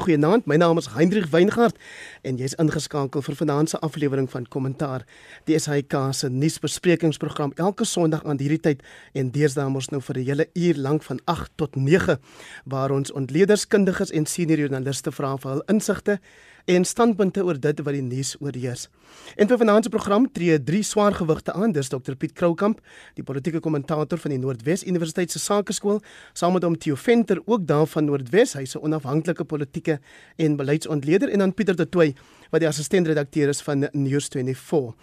[0.00, 1.76] Goeienaand, my naam is Hendrik Weingart
[2.24, 5.02] en jy's ingeskakel vir vanaand se aflewering van Kommentaar.
[5.44, 8.80] Die SAK se nuusbesprekingsprogram elke Sondag aan hierdie tyd
[9.12, 12.16] en deesdae ons nou vir 'n hele uur lank van 8 tot 9
[12.64, 16.18] waar ons ontleederskundiges en senior joernaliste vra vir hul insigte
[16.64, 18.88] en standpunte oor dit wat die nuus oorheers.
[19.36, 22.80] En vir vanaand se program tree drie swaar gewigte aan, dis Dr Piet Kroukamp,
[23.14, 26.00] die politieke kommentator van die Noordwes Universiteit se Sakeskool,
[26.32, 30.00] saam met hom Theo Venter ook daar van Noordwes, hy's 'n onafhanklike politieke
[30.36, 32.14] en beleidsontleder en dan Pieter de Tooy
[32.50, 34.94] wat die assistent-redakteur is van News24.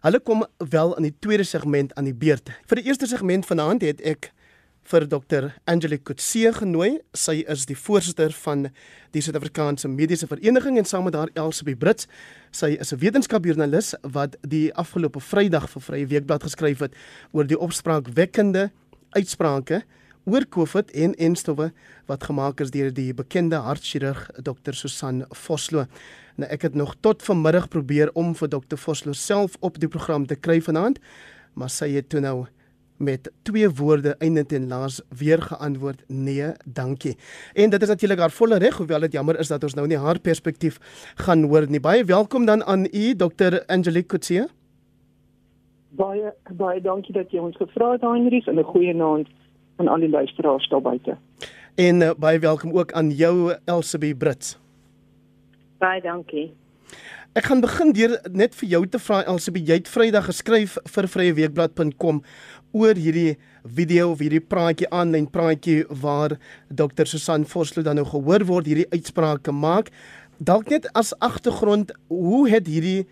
[0.00, 2.50] Hulle kom wel in die tweede segment aan die beurt.
[2.66, 4.32] Vir die eerste segment vanaand het ek
[4.88, 5.48] vir Dr.
[5.64, 7.00] Angelique Kutse genooi.
[7.14, 8.68] Sy is die voorsitter van
[9.14, 12.08] die Suid-Afrikaanse Mediese Vereniging en saam met haar Elsabie Brits.
[12.50, 16.94] Sy is 'n wetenskapjoernalis wat die afgelope Vrydag vir Vrye Weekblad geskryf het
[17.32, 18.70] oor die opspraakwekkende
[19.10, 19.82] uitsprake
[20.24, 21.72] oor COVID en enstowwe
[22.06, 24.72] wat gemaak is deur die bekende hartchirurg Dr.
[24.72, 25.86] Susan Vosloo.
[26.36, 28.76] Nou ek het nog tot vanmiddag probeer om vir Dr.
[28.76, 30.98] Vosloo self op die program te kry vanaand,
[31.54, 32.46] maar sy het toe nou
[32.96, 37.16] met twee woorde eindend en laas weer geantwoord nee, dankie.
[37.52, 39.98] En dit is natuurlik haar volle reg, hoewel dit jammer is dat ons nou nie
[39.98, 40.78] haar perspektief
[41.14, 41.80] gaan hoor nie.
[41.80, 43.64] Baie welkom dan aan u Dr.
[43.66, 44.48] Angelique Kutse.
[45.88, 49.28] Baie baie dankie dat jy ons gevra het Heinrich en 'n goeie aand
[49.76, 51.16] aan al die luisteraars daar buite.
[51.74, 54.58] En uh, baie welkom ook aan jou Elsabie Brits.
[55.78, 56.52] Baie dankie.
[57.32, 61.06] Ek gaan begin deur net vir jou te vra Elsabie, jy het Vrydag geskryf vir
[61.08, 62.18] vryeweekblad.com
[62.76, 66.34] oor hierdie video of hierdie praatjie aanlyn praatjie waar
[66.68, 69.88] Dr Susan Vosloo dan nou gehoor word hierdie uitsprake maak.
[70.44, 73.06] Dalk net as agtergrond, hoe het hierdie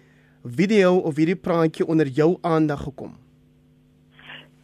[0.44, 3.16] video of hierdie praatjie onder jou aandag gekom?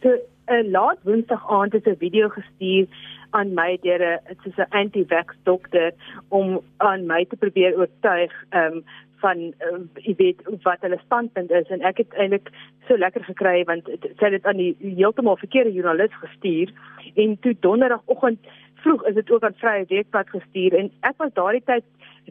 [0.05, 2.85] So 'n uh, laat Woensdag aand het 'n video gestuur
[3.31, 5.93] aan my deur 'n soos 'n anti-vax dokter
[6.29, 8.83] om aan my te probeer oortuig um
[9.23, 11.69] van uh, jy weet wat hulle standpunt is.
[11.73, 12.51] En ek het eintlik
[12.87, 16.73] so lekker gekry want sy het dit aan die heeltemal verkeerde joernalis gestuur.
[17.15, 18.39] En toe donderdagoggend
[18.83, 20.77] vroeg is dit ook aan Vrye Weekblad gestuur.
[20.77, 21.83] En ek was daardie tyd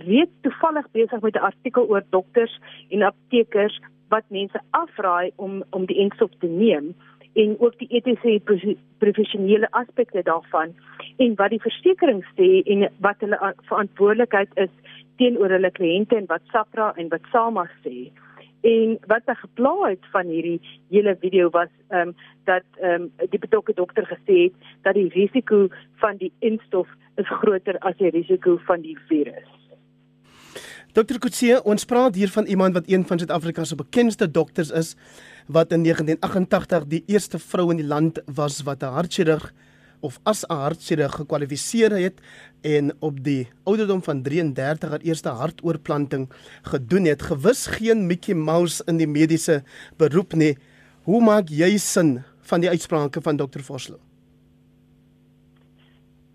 [0.06, 2.60] reeds toevallig besig met 'n artikel oor dokters
[2.90, 6.94] en aptekers wat mense afraai om om die enstop te neem
[7.36, 8.40] en ook die etiese
[8.98, 10.74] professionele aspekte daarvan.
[11.16, 14.72] En wat die versekerings sê en wat hulle verantwoordelikheid is
[15.16, 18.10] teenoor hulle kliënte en wat SAPRA en wat SAMA sê.
[18.66, 20.60] En wat ek gepla het van hierdie
[20.90, 25.08] hele video was ehm um, dat ehm um, die betrokke dokter gesê het dat die
[25.14, 25.68] risiko
[26.02, 29.48] van die instof is groter as die risiko van die virus.
[30.96, 34.94] Dokter Kutse, ons praat hier van iemand wat een van Suid-Afrika se bekendste dokters is
[35.46, 39.52] wat in 1988 die eerste vrou in die land was wat 'n hartchirurg
[40.06, 42.16] of as 'n hartchirurg gekwalifiseer het
[42.62, 46.28] en op die ouderdom van 33 haar eerste hartoortplanting
[46.62, 47.22] gedoen het.
[47.22, 49.62] Gewis geen Mickey Mouse in die mediese
[49.98, 50.56] beroep nie.
[51.02, 53.60] Hoe maak jy sin van die uitsprake van Dr.
[53.60, 53.98] Vosloo?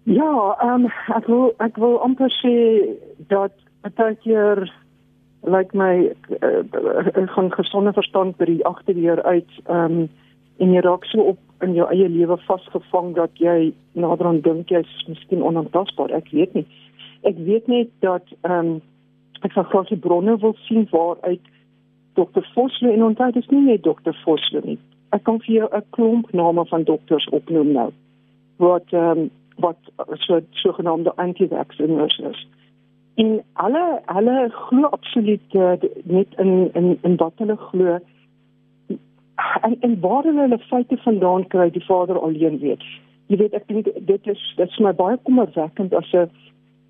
[0.04, 2.56] Ja, ehm um, ek wil ek wil amper sê
[3.30, 3.54] dat
[3.96, 4.66] baie keer
[5.44, 10.10] lyk like my uh, gaan gesonde verstand by die agterdeur uit ehm um,
[10.62, 14.92] en jy raak so op in jou eie lewe vasgevang dat jy naderhand dink jy's
[15.08, 16.12] miskien onaantastbaar.
[16.12, 16.66] Ek weet nie.
[17.28, 18.80] Ek weet net dat ehm um,
[19.42, 21.42] ek graag die bronne wil sien waaruit
[22.14, 22.46] Dr.
[22.54, 24.14] Vosloo en onthou dit is nie net Dr.
[24.24, 24.78] Vosloo nie.
[25.10, 27.90] Ek kan vir jou 'n klomp name van dokters opnoem nou.
[28.58, 29.30] Wat ehm um,
[29.62, 29.78] wat
[30.14, 32.48] so sogenaamde anti-vaxxers is.
[33.16, 35.74] En alle hulle glo absoluut uh,
[36.04, 38.00] net in in in wat hulle glo
[39.62, 42.84] en en waar hulle feite vandaan kry die vader alleen weet.
[43.28, 46.30] Jy weet ek dink dit is dit is my baie kommerwekkend as 'n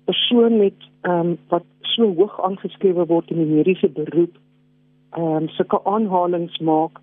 [0.04, 4.34] persoon met ehm um, wat so hoog aangeskrywe word in die mediese beroep
[5.16, 7.00] ehm um, sulke aanhalings maak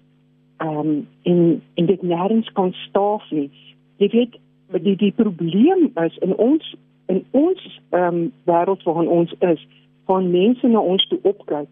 [0.57, 3.49] ehm um, en en dit nêrens kan staaf nie.
[3.97, 4.39] Jy weet
[4.83, 9.67] die die probleem is in ons in ons ehm um, wêreld waarin ons is,
[10.05, 11.69] van mense na ons toe opkyk.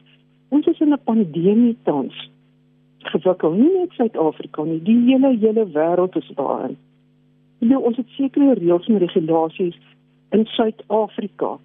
[0.49, 2.29] Ons is in 'n pandemie tans
[3.13, 6.77] gewikkel nie net Suid-Afrika nie, die hele hele wêreld is daarin.
[7.59, 9.77] Nou ons het sekere reëls en regulasies
[10.35, 11.57] in Suid-Afrika.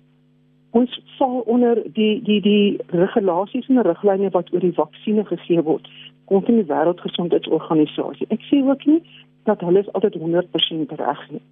[0.72, 5.88] Ons val onder die die die regulasies en riglyne wat oor die vaksines gegee word
[6.30, 8.28] kom van die wêreldgesondheidsorganisasie.
[8.30, 9.02] Ek sê ook nie
[9.48, 11.42] dat hulle altyd 100% reg is.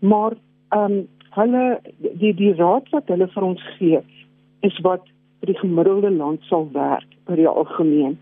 [0.00, 0.32] Maar
[0.68, 1.04] ehm um,
[1.36, 1.80] hulle
[2.22, 4.00] die die raad wat hulle vir ons gee
[4.64, 5.04] is wat
[5.40, 8.16] vir die gemiddelde land sal werk vir die algemeen.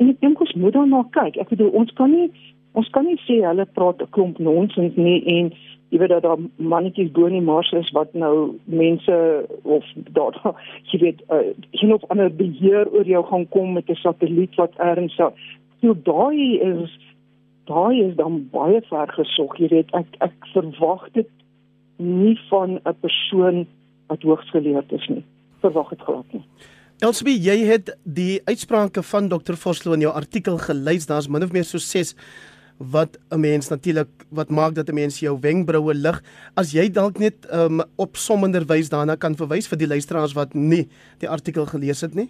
[0.00, 1.36] En ek dink ons moet maar kyk.
[1.36, 2.30] Ek bedoel ons kan nie
[2.78, 5.50] ons kan nie sê hulle praat 'n klomp nonsens nie en
[5.90, 9.16] jy weet dat daar mannetjies bo in die mars is wat nou mense
[9.62, 9.84] of
[10.18, 10.38] daar
[10.92, 14.78] jy weet uh, geen of ander beheer oor jou gaan kom met 'n satelliet wat
[14.78, 15.32] ergens so
[15.80, 16.96] so daai is
[17.66, 19.90] daai is dan baie ver gesog jy weet.
[19.92, 21.30] Ek ek verwag dit
[21.96, 23.66] nie van 'n persoon
[24.06, 25.24] wat hoogs geleerd is nie.
[25.60, 26.46] Verwag dit glad nie
[27.00, 29.56] Elsbie, jy het die uitsprake van Dr.
[29.56, 31.06] Vosloo in jou artikel gelees.
[31.08, 32.10] Daar's min of meer so 6
[32.92, 36.22] wat 'n mens natuurlik wat maak dat 'n mens jou wenkbroue lig
[36.56, 40.54] as jy dalk net um, op sommender wys daarna kan verwys vir die luisteraars wat
[40.54, 40.88] nie
[41.18, 42.28] die artikel gelees het nie.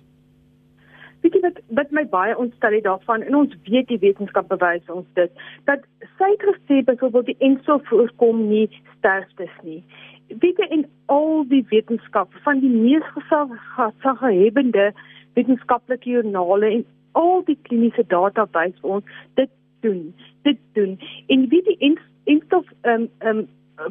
[1.23, 4.87] Weet jy wat wat my baie ontstel het daarvan en ons weet die wetenskap bewys
[4.89, 5.31] ons dit
[5.65, 5.81] dat
[6.19, 9.83] sy gesê byvoorbeeld die enstof voorkom nie sterftes nie.
[10.39, 14.93] Weet jy in al die wetenskap van die mees gesaghebende
[15.35, 16.85] wetenskaplike joernale en
[17.19, 19.05] al die kliniese data wys ons
[19.35, 19.51] dit
[19.81, 20.15] doen
[20.47, 20.99] dit doen.
[21.27, 23.49] En wie die instof ehm um, um,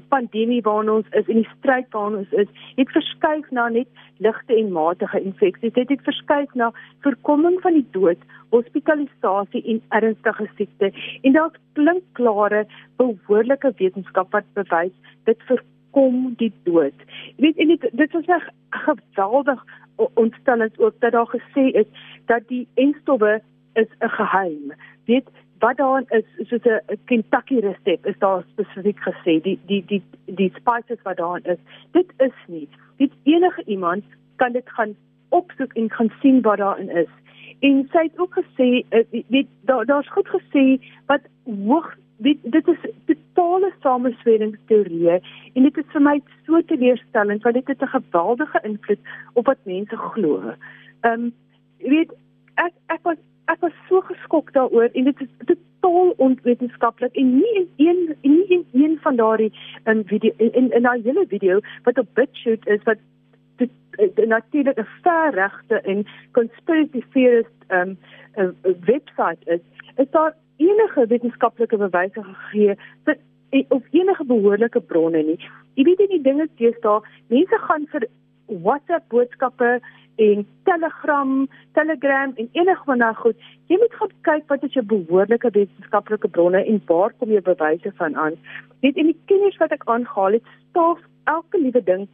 [0.10, 4.54] pandemie waarna ons is en die stryd waarna ons is het verskuif na net ligte
[4.56, 6.70] en matige infeksies dit het verskuif na
[7.06, 10.92] voorkoming van die dood hospitalisasie en ernstige siekte.
[11.22, 12.66] En daar's klinkklare
[13.02, 14.96] behoorlike wetenskap wat bewys
[15.30, 15.78] dit voorkom
[16.38, 16.94] die dood.
[17.36, 19.66] Jy weet en dit dit is 'n geweldig
[20.14, 21.88] ontstellend ook dat daar gesê is
[22.26, 23.42] dat die instowwe
[23.74, 24.74] is 'n geheim.
[25.06, 25.28] Weet
[25.60, 30.54] wat daar is soos 'n Kentucky resep is daar spesifiek gesê die die die die
[30.56, 31.58] spices wat daar is.
[31.92, 32.70] Dit is nie.
[32.98, 34.04] Dit enige iemand
[34.36, 34.96] kan dit gaan
[35.30, 37.12] opsoek en kan sien wat daarin is.
[37.60, 42.68] En sy het ook gesê eh, weet daar daar's goed gesê wat hoog dit dit
[42.68, 45.20] is totale samesweringsteorie
[45.54, 46.16] en dit is vir my
[46.48, 49.00] so teleurstellend want dit het 'n geweldige invloed
[49.34, 50.54] op wat mense glo.
[51.02, 51.34] Ehm um,
[51.78, 52.12] weet
[52.56, 57.54] ek ek was ek was so geskok daaroor en dit is totaal onwetenskaplik en nie
[57.56, 59.54] in een nie in een van daardie
[59.86, 63.00] in video in in daai hele video wat op BitChute is wat
[63.56, 67.98] dit natuurlik 'n verregte en conspiracy theorist um
[68.36, 68.56] 'n
[68.86, 69.64] webwerf is
[69.96, 72.78] is daar enige wetenskaplike bewyse gegee
[73.10, 73.18] dat
[73.74, 75.40] of enige behoorlike bronne nie.
[75.74, 78.06] Jy weet nie dinge teenoor mense gaan vir
[78.66, 79.80] WhatsApp boodskappe
[80.20, 83.38] en Telegram, Telegram en enige van daai goed.
[83.72, 87.94] Jy moet gaan kyk wat is jou behoorlike wetenskaplike bronne en waar kom jou bewyse
[88.02, 88.38] van aan.
[88.84, 91.00] Net in die kennis wat ek aangehaal het, staaf
[91.32, 92.08] elke liewe ding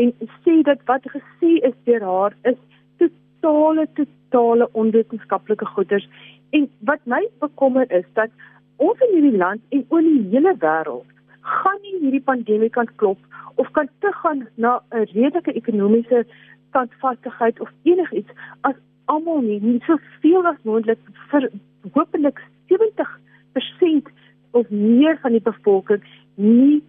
[0.00, 0.12] en
[0.44, 2.58] sê dat wat gesê is deur haar is
[3.02, 6.08] totale totale onwetenskaplike goeders.
[6.52, 8.30] En wat my bekommer is dat
[8.76, 11.08] ons in hierdie land en oor die hele wêreld
[11.52, 13.18] gaan nie hierdie pandemie kan klop
[13.60, 16.24] of kan teruggaan na 'n redelike ekonomiese
[16.68, 19.60] standvastigheid of enigiets as almal nie.
[19.60, 20.98] Nie soveel as moontlik
[21.30, 21.50] vir
[21.92, 24.12] hopelik 70%
[24.50, 26.04] of meer van die bevolking
[26.34, 26.82] nie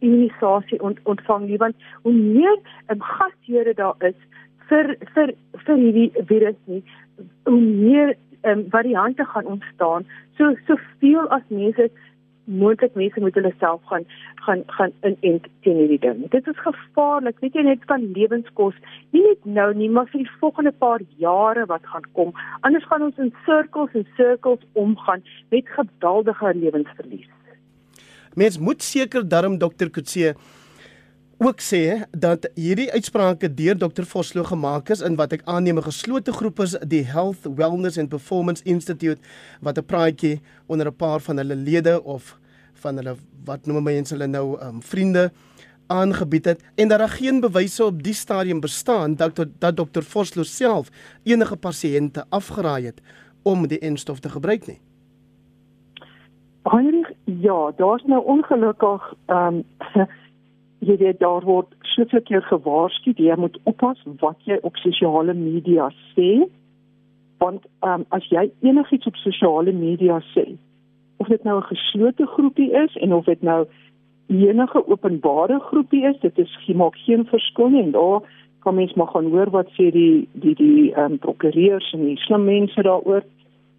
[0.00, 2.56] immunisasie ont, ontvang nie want hoe meer
[2.88, 4.16] um, gasheure daar is
[4.70, 5.34] vir vir
[5.66, 6.82] vir hierdie virus nie
[7.44, 10.06] hoe meer um, variante gaan ontstaan
[10.36, 11.90] so soveel as mense
[12.44, 14.04] moontlik mense moet hulle self gaan
[14.44, 16.22] gaan gaan inent teen hierdie ding.
[16.32, 17.38] Dit is gevaarlik.
[17.44, 18.78] Weet jy net kan lewenskos
[19.14, 22.32] nie net nou nie, maar vir die volgende paar jare wat gaan kom.
[22.66, 27.28] Anders gaan ons in sirkels en sirkels omgaan met geweldige lewensverlies.
[28.34, 30.34] Mens moet seker darm dokter Kutse
[31.40, 35.88] ook sê dat hierdie uitsprake deur Dr Vosloo gemaak is in wat ek aanneem 'n
[35.88, 39.20] geslote groep is die Health Wellness and Performance Institute
[39.60, 42.38] wat 'n praatjie onder 'n paar van hulle lede of
[42.72, 45.32] van hulle wat noem mense hulle nou um, vriende
[45.86, 50.44] aangebied het en dat daar geen bewyse op die stadium bestaan dat dat Dr Vosloo
[50.44, 50.90] self
[51.22, 53.00] enige pasiënte afgeraai het
[53.42, 54.80] om die enstof te gebruik nie.
[56.62, 59.64] Heinrich, ja, daar's nou ongelukkig ehm um,
[60.80, 65.90] jy weet daar word soveel keer gewaarsku jy moet oppas wat jy op sosiale media
[66.14, 66.48] sê.
[67.40, 70.56] Want um, as jy enigiets op sosiale media sê
[71.20, 73.66] of dit nou 'n geslote groepie is en of dit nou
[74.26, 77.82] enige openbare groepie is dit is gemaak geen verskil nie.
[77.82, 78.20] En daar
[78.58, 82.16] kan mens maar gaan hoor wat sê die die die ehm um, prokureurs en die
[82.16, 83.22] slim mense daaroor.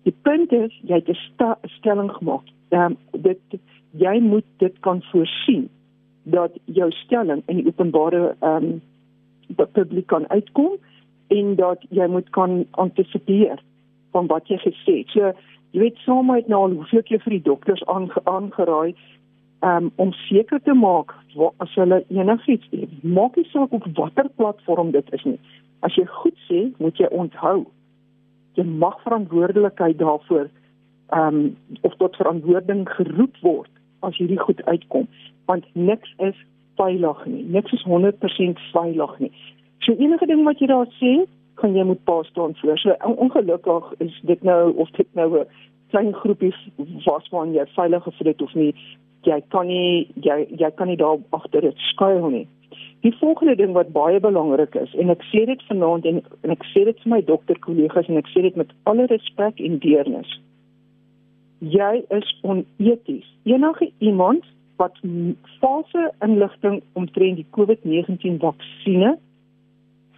[0.03, 2.45] Die punt is jy het 'n sta, stelling gemaak.
[2.69, 3.39] Ehm um, dit
[3.91, 5.69] jy moet dit kan voorsien
[6.23, 8.81] dat jou stelling in die openbare ehm um,
[9.73, 10.77] publiek kan uitkom
[11.27, 13.59] en dat jy moet kan antisipeer
[14.11, 15.09] van wat jy gesê het.
[15.11, 15.33] So
[15.71, 18.95] jy weet sommer het nou al hoeveel keer vir die dokters aange, aangeraai
[19.61, 24.29] um, om seker te maak wat as hulle enigiets sê, maak nie saak op watter
[24.35, 25.39] platform dit is nie.
[25.81, 27.65] As jy goed sê, moet jy onthou
[28.59, 30.49] jy mag verantwoordelikheid daarvoor
[31.11, 35.07] ehm um, of tot verantwoording geroep word as hierdie goed uitkom,
[35.51, 36.37] want niks is
[36.79, 37.43] veilig nie.
[37.55, 39.31] Niks is 100% veilig nie.
[39.85, 41.11] So enige ding wat jy daar sê,
[41.61, 42.79] kan jy moet pas staan voor.
[42.79, 45.45] So ongelukkig is dit nou of dit nou 'n
[45.91, 46.53] klein groepie
[47.05, 48.73] was waar jy veilig gevoel het of nie.
[49.21, 52.47] Jy kan nie jy jy kan nie daar agter dit skuil nie.
[53.01, 56.63] Die volgende ding wat baie belangrik is en ek sê dit vanaand en, en ek
[56.73, 60.39] sê dit vir my dokter kollegas en ek sê dit met alle respek en deernis.
[61.59, 63.27] Jy is oneties.
[63.43, 64.45] Enige iemand
[64.81, 64.97] wat
[65.61, 69.15] valse inligting omtrent die COVID-19 vaksinne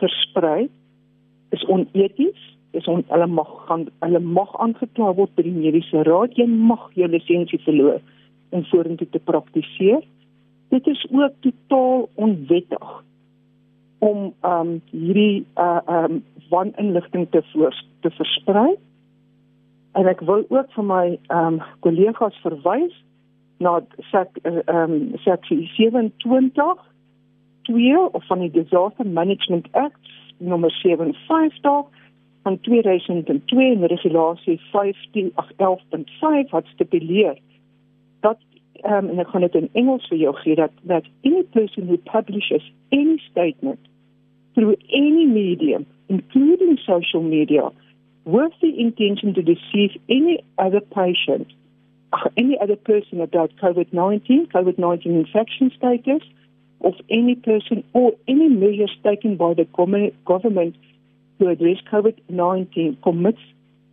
[0.02, 0.70] versprei
[1.56, 6.34] is oneties is on hulle mag gaan hulle mag aangekla word by die mediese raad.
[6.40, 8.00] Jy mag jou lisensie verloor
[8.54, 10.02] om vorentoe te praktiseer.
[10.74, 12.96] Dit is ook totaal onwettig
[14.04, 18.74] om um hierdie uh um waninligting te voor te versprei.
[19.94, 23.03] En ek wil ook vir my um kollegas verwys
[23.64, 23.80] na
[24.12, 26.12] sek um seksie 27
[27.64, 31.86] 2 of van die Disaster Management Act nommer 57
[32.44, 37.38] van 2002 en regulasie 15.11.5 wat stipuleer
[38.20, 38.38] dat
[38.84, 41.98] um, en ek gaan dit in Engels vir jou gee dat that any person who
[42.12, 43.80] publishes any statement
[44.54, 47.72] through any medium including social media
[48.24, 51.48] with the intention to deceive any other patient
[52.38, 56.22] any other person about COVID-19, COVID-19 infection status,
[56.84, 59.66] of any person or any measures taken by the
[60.26, 60.76] government
[61.40, 63.40] to address COVID-19 commits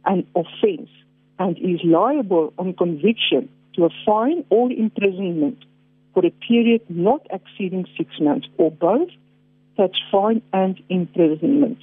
[0.04, 0.90] an offence
[1.38, 5.58] and is liable on conviction to a fine or imprisonment
[6.12, 9.08] for a period not exceeding six months or both
[9.76, 11.78] such fine and imprisonment.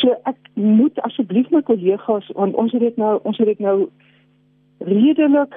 [0.00, 3.88] So ek moet asseblief my kollegas want ons het dit nou ons het dit nou
[4.78, 5.54] redelik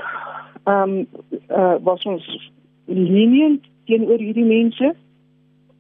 [0.64, 1.08] ehm um,
[1.50, 2.52] uh, was ons
[2.86, 4.96] lenient teenoor hierdie mense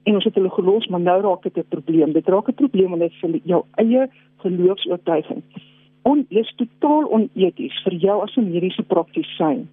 [0.03, 2.11] en ons het hulle gelos maar nou raak dit 'n probleem.
[2.11, 5.43] Dit raak 'n probleem wanneer jy jou eie geloofs-oortuiging
[6.01, 9.67] on is totaal oneties vir jou as 'n mediese praktisyn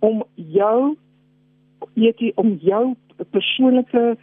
[0.00, 0.96] om jou
[1.94, 2.94] etie om jou
[3.30, 4.16] persoonlike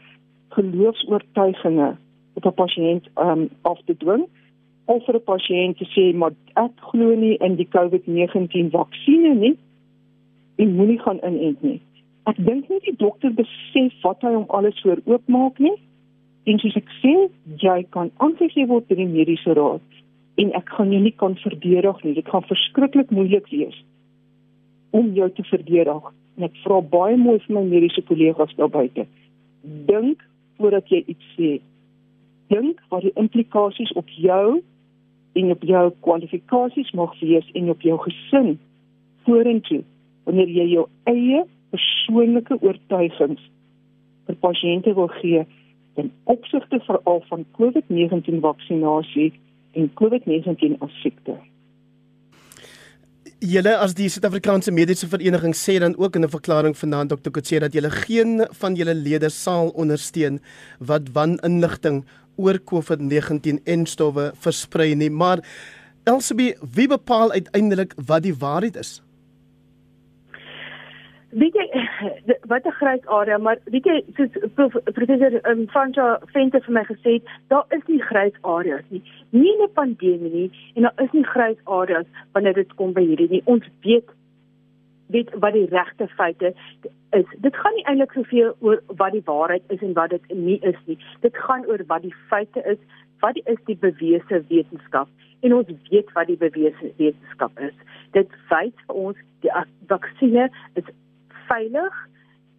[0.49, 1.97] geloofs-oortuigings
[2.33, 4.27] op 'n pasiënt um, af te dwing
[4.87, 9.55] of vir 'n pasiënt te sê maar ek glo nie in die COVID-19 vaksines nie
[10.57, 11.79] en moenie gaan inent nie
[12.27, 15.75] Ek dink nie die dokter besef wat hy om alles voor oopmaak nie.
[16.47, 17.13] En soos ek sê,
[17.63, 19.83] jy kan aangegee word by die mediese raad
[20.37, 22.17] en ek gaan jou nie kan verdedig nie.
[22.19, 23.77] Dit gaan verskriklik moeilik wees
[24.95, 26.11] om jou te verdedig.
[26.37, 29.07] En ek vra baie mooi vir my mediese kollegas daar buite.
[29.87, 30.21] Dink
[30.59, 31.51] voordat jy iets sê.
[32.51, 34.59] Dink wat die implikasies op jou
[35.39, 38.55] en op jou kwalifikasies mag wees en op jou gesin
[39.27, 39.83] vorentoe
[40.27, 43.43] wanneer jy jou eie persoonlike oortuigings
[44.27, 45.45] vir pasiënte wil gee
[45.97, 49.31] ten opsigte veral van COVID-19 vaksinasie
[49.77, 51.37] en COVID-19 as siekte.
[53.37, 57.31] Julle as die Suid-Afrikaanse Mediese Vereniging sê dan ook in 'n verklaring vanaand Dr.
[57.31, 60.39] Kutse dat julle geen van julle lede sal ondersteun
[60.79, 62.05] wat waninligting
[62.37, 65.43] oor COVID-19 en stowwe versprei nie, maar
[66.07, 69.01] Elsabie, wie bepaal uiteindelik wat die waarheid is?
[71.29, 71.65] weet jy
[72.47, 76.83] wat 'n grys area maar weet jy soos prof, professor um, Francha Venter vir my
[76.83, 81.11] gesê het daar is nie grys areas nie nie 'n pandemie nie en daar is
[81.11, 84.07] nie grys areas wanneer dit kom by hierdie nie ons weet
[85.07, 86.53] weet wat die regte feite
[87.09, 87.25] is.
[87.37, 90.79] Dit gaan nie eintlik soveel oor wat die waarheid is en wat dit nie is
[90.85, 90.97] nie.
[91.21, 92.81] Dit gaan oor wat die feite is
[93.19, 95.09] wat is die bewese wetenskap.
[95.39, 97.73] En ons weet wat die bewese wetenskap is.
[98.11, 99.53] Dit wys vir ons die
[99.87, 100.91] vaksines is
[101.47, 101.97] veilig,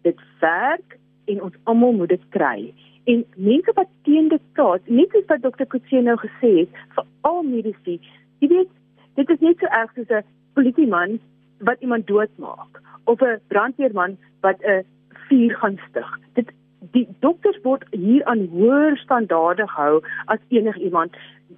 [0.07, 2.73] dit werk en ons almal moet dit kry.
[3.09, 7.07] En mense wat teen dit praat, net soos wat dokter Kutse nou gesê het, vir
[7.29, 7.97] al mediese,
[8.39, 8.71] jy weet,
[9.19, 11.19] dit is net so erg soos 'n politieman
[11.59, 14.85] wat iemand doodmaak of 'n brandweerman wat 'n
[15.27, 16.19] vuur gaan stig.
[16.33, 16.51] Dit
[16.91, 21.15] die dokters word hier aan hoër standaarde gehou as enigiemand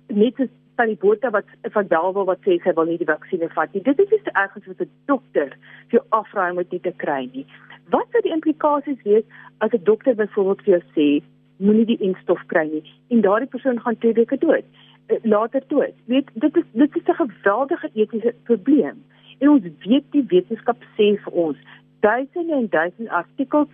[0.08, 0.50] net soos
[0.81, 3.84] die boorde wat van Belwel wat sê sy wil nie die vaksinne vat nie.
[3.86, 5.50] Dit is nie so erg as wat 'n dokter
[5.89, 7.46] vir jou afraai om dit te kry nie.
[7.89, 9.24] Wat sou die implikasies wees
[9.60, 11.24] as 'n dokter byvoorbeeld vir jou sê
[11.58, 14.65] moenie die instof kry nie en daardie persoon gaan twee weke dood,
[15.08, 15.93] eh, later dood.
[16.05, 19.03] Weet, dit is dit is 'n geweldige etiese probleem.
[19.41, 21.57] En ons weet die wetenskap sê vir ons
[22.05, 23.69] duisende en duisende artikels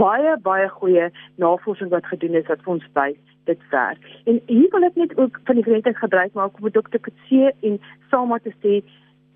[0.00, 1.10] baie baie goeie
[1.44, 4.08] navorsing wat gedoen is wat vir ons wys dit werk.
[4.30, 7.78] En hier wil ek net ook van die geleentheid gebruik maak om dokter Kutse en
[8.12, 8.80] Salma te sê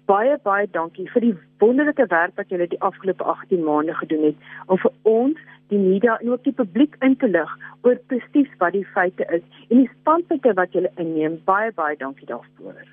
[0.09, 4.51] baie baie dankie vir die wonderlike werk wat julle die afgelope 18 maande gedoen het
[4.67, 8.77] om vir ons die media en ook die publiek in te lig oor presies wat
[8.77, 11.41] die feite is en die standpunte wat julle inneem.
[11.49, 12.85] Baie baie dankie daarvoor.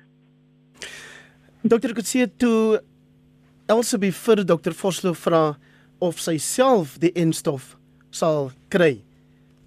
[1.62, 2.80] Dokter Kutsie toe
[3.70, 5.54] Elsabie vir Dokter Vosloo vra
[6.02, 7.76] of sy self die enstof
[8.10, 8.96] sal kry.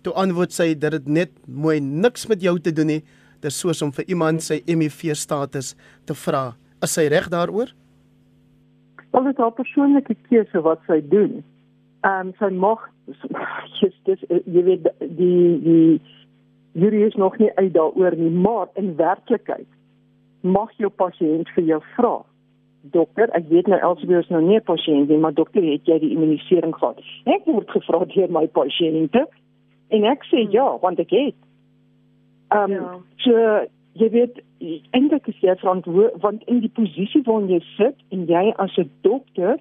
[0.03, 2.99] Toe antwoord sy dat dit net mooi niks met jou te doen nie.
[3.39, 5.71] Dit is soos om vir iemand sy HIV status
[6.03, 6.57] te vra.
[6.83, 7.71] Is sy reg daaroor?
[9.15, 11.39] Wel dit is haar persoonlike keuse wat sy doen.
[12.03, 12.83] Ehm um, sy mag
[13.79, 15.87] just dis jy weet die die
[16.75, 19.69] jury is nog nie uit daaroor nie, maar in werklikheid
[20.45, 22.15] mag jou pasiënt vir jou vra.
[22.93, 25.99] Dokter, ek weet nou Elsie is nou nie 'n pasiënt nie, maar dokter, het jy
[25.99, 27.01] die immunisering gehad?
[27.25, 29.25] Ek word gevra deur my pasiënte
[29.89, 31.39] en ek sê ja, want ek het.
[32.53, 32.97] Ehm um, ja.
[33.17, 34.41] so jy weet
[34.91, 38.89] eintlik is jy verantwoordelik want in die posisie waarin jy sit en jy as 'n
[39.01, 39.57] dokter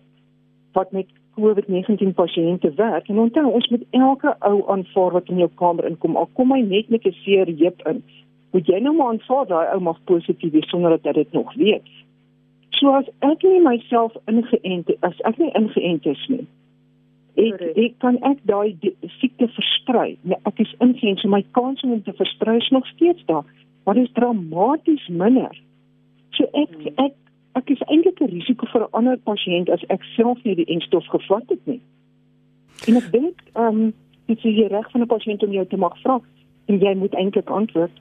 [0.74, 1.06] wat met
[1.38, 6.16] COVID-19 pasiënte werk en onthou ons moet elke ou aanvaar wat in jou kamer inkom
[6.16, 8.02] al kom hy net met 'n seer heup in
[8.54, 11.54] moet jy nou maar aanvaar daai ou mag positief wees sonder dat hy dit nog
[11.60, 11.94] weet
[12.80, 16.46] so as ek nie myself ingeënt as ek nie ingeënt is nie
[17.48, 18.78] ek ek kan ek daai
[19.18, 22.86] siekte versprei nee, ek is ingeënt so my kans om dit te versprei is nog
[22.94, 23.44] steeds daar
[23.84, 25.62] maar dit is dramaties minder.
[26.30, 26.92] So ek hmm.
[26.94, 27.12] ek
[27.52, 31.06] ek is eintlik 'n risiko vir 'n ander pasiënt as ek self nie die enstof
[31.06, 31.80] gevat het nie.
[32.88, 33.92] En ek dink ehm um,
[34.26, 36.20] dit is die reg van 'n pasiënt om jou te mag vra
[36.66, 38.00] en jy moet eintlik antwoord.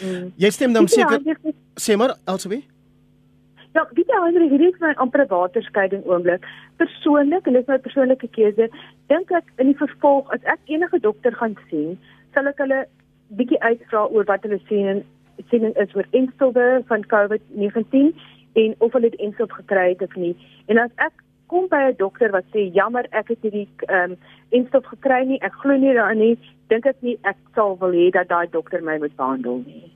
[0.00, 0.32] Hmm.
[0.36, 1.20] Jy stem dan seker
[1.80, 2.62] sê maar alsoos
[3.74, 6.44] Ja, dit is eintlik hierdie my amper waterskeiding oomblik.
[6.78, 8.68] Persoonlik, hulle is my persoonlike keuse.
[9.10, 11.96] Dink ek in die vervolg as ek enige dokter gaan sien,
[12.36, 12.84] sal ek hulle
[13.34, 15.02] bietjie uitvra oor wat hulle sien en
[15.50, 18.14] sien is oor enstowwe van COVID-19
[18.62, 20.36] en of hulle dit enstof gekry het of nie.
[20.70, 24.16] En as ek kom by 'n dokter wat sê jammer ek het hierdie ehm um,
[24.50, 28.10] enstof gekry nie, ek glo nie daarin nie, dink ek nie ek sal wil hê
[28.14, 29.90] dat daai dokter my moet behandel nie.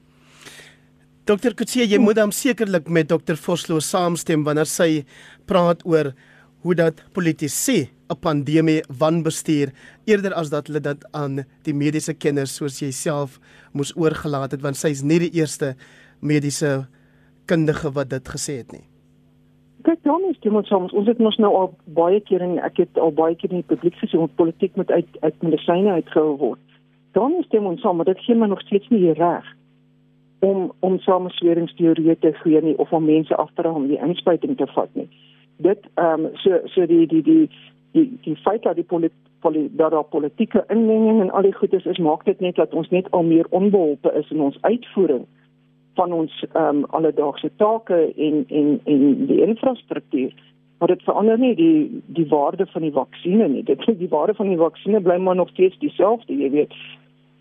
[1.28, 5.04] Dokter Kutsie, jy moet dan sekerlik met dokter Vosloo saamstem wanneer sy
[5.46, 6.14] praat oor
[6.64, 9.72] hoe dat politici 'n pandemie wanbestuur
[10.06, 13.38] eerder as dat hulle dit aan die mediese kenners soos jouself
[13.72, 15.76] moes oorgelaat het want sy is nie die eerste
[16.20, 16.86] mediese
[17.46, 18.84] kundige wat dit gesê het nie.
[19.82, 22.98] Dit dan is dit ons ons het mos nou al baie keer en ek het
[22.98, 26.64] al baie keer in die publiek gesê ons politiek moet uit uit medisyne uitgehou word.
[27.14, 29.46] Dan is dit ons sommer dit gee my nog steeds nie reg
[30.40, 34.66] om om samesweringsteorieë te gee nie of om mense af te raam die inspuiting te
[34.74, 35.08] vat nie.
[35.56, 37.48] Dit ehm um, so so die die die
[37.92, 41.86] die die feit dat die polit, polit, dat daar politieke inmenging en al die goedes
[41.86, 45.26] is maak dit net dat ons net al meer onbeholpe is in ons uitvoering
[45.98, 50.32] van ons ehm um, alledaagse take en en en die infrastruktuur
[50.78, 53.62] maar dit verander nie die die waarde van die vaksines nie.
[53.62, 56.74] Dit die waarde van die vaksines bly maar nog steeds dieselfde jy weet.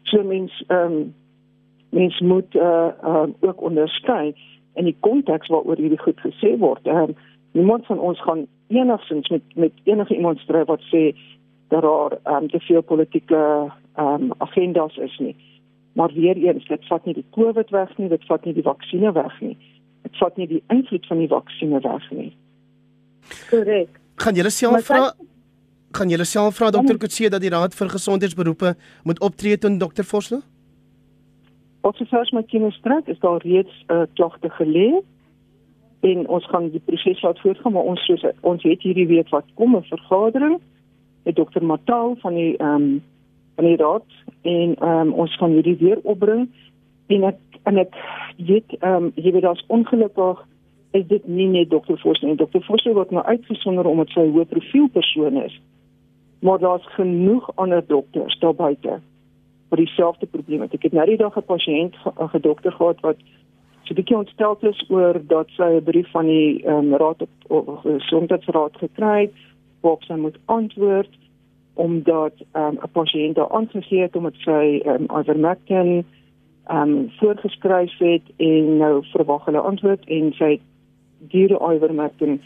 [0.03, 1.15] So mens ehm um,
[1.89, 4.33] mens moet eh uh, uh, ook onderskei
[4.73, 6.87] in die konteks waaroor hierdie goed gesê word.
[6.87, 7.15] Ehm um,
[7.51, 11.15] niemand van ons gaan enigsins met met enige iemand stry wat sê
[11.67, 15.35] dat daar um, te veel politieke um, agendas is nie.
[15.97, 19.15] Maar weer eens, dit vat nie die COVID weg nie, dit vat nie die vaksines
[19.15, 19.55] weg nie.
[20.05, 22.29] Dit vat nie die invloed van die vaksines weg nie.
[23.49, 23.97] Korrek.
[24.21, 25.09] Gaan julle self vra
[25.97, 28.75] gaan julle self vra dokter Kutse dat die Raad vir Gesondheidsberoepe
[29.09, 30.43] moet optree teen dokter Vosloo?
[31.87, 35.01] Ons het vers met Kinestrak is daar reeds 'n uh, klagte gelê
[35.99, 39.45] en ons gaan die proses laat voortgaan maar ons soos ons het hierdie week wat
[39.55, 40.59] kom 'n vergadering
[41.23, 43.03] met dokter Matal van die ehm um,
[43.57, 44.05] van die raad
[44.41, 46.47] en ehm um, ons gaan hierdie weer opbring.
[47.07, 47.97] En ek en ek
[48.37, 50.45] weet ehm um, jy weet daar's ongelukkig
[50.97, 52.37] is dit nie net dokter Vos nie.
[52.39, 55.59] Dokter Vos word nou uitgesonder omdat sy 'n hoë profiel persoon is.
[56.39, 59.01] Maar daar's genoeg ander dokters daar buite
[59.69, 63.17] vir dieselfde probleem ek het nou die dag 'n pasiënt 'n dokter gehad wat
[63.83, 67.79] so 'n bietjie ontstel is oor dat sy 'n brief van die um, raad op
[67.83, 69.33] gesondheidsraad gekry het
[69.81, 71.11] waarop sy moet antwoord
[71.77, 76.05] omdat ehm, 'n um, pasiënt daar aangegee het omdat sy um, ivermectin
[76.67, 80.59] ehm um, voorgeskryf het en nou verwag hulle antwoord en sy
[81.19, 82.41] diere ivermectin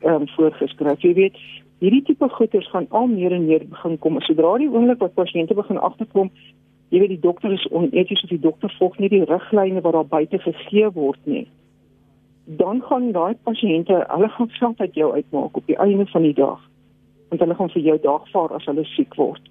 [0.00, 1.00] ehm um, voorgeskryf.
[1.00, 1.36] Jy weet,
[1.78, 4.20] hierdie tipe goeders gaan al meer en meer begin kom.
[4.20, 6.30] Sodra die oomblik wat pasiënte begin agterkom
[6.92, 10.08] jy weet die dokter is oneties of die dokter volg nie die riglyne wat daar
[10.08, 11.46] buite gegee word nie.
[12.60, 16.34] Dan gaan daai pasiënte, hulle gaan self uit jou uitmaak op die einde van die
[16.36, 16.60] dag.
[17.32, 19.44] Want hulle gaan vir jou dagvaar as hulle siek word.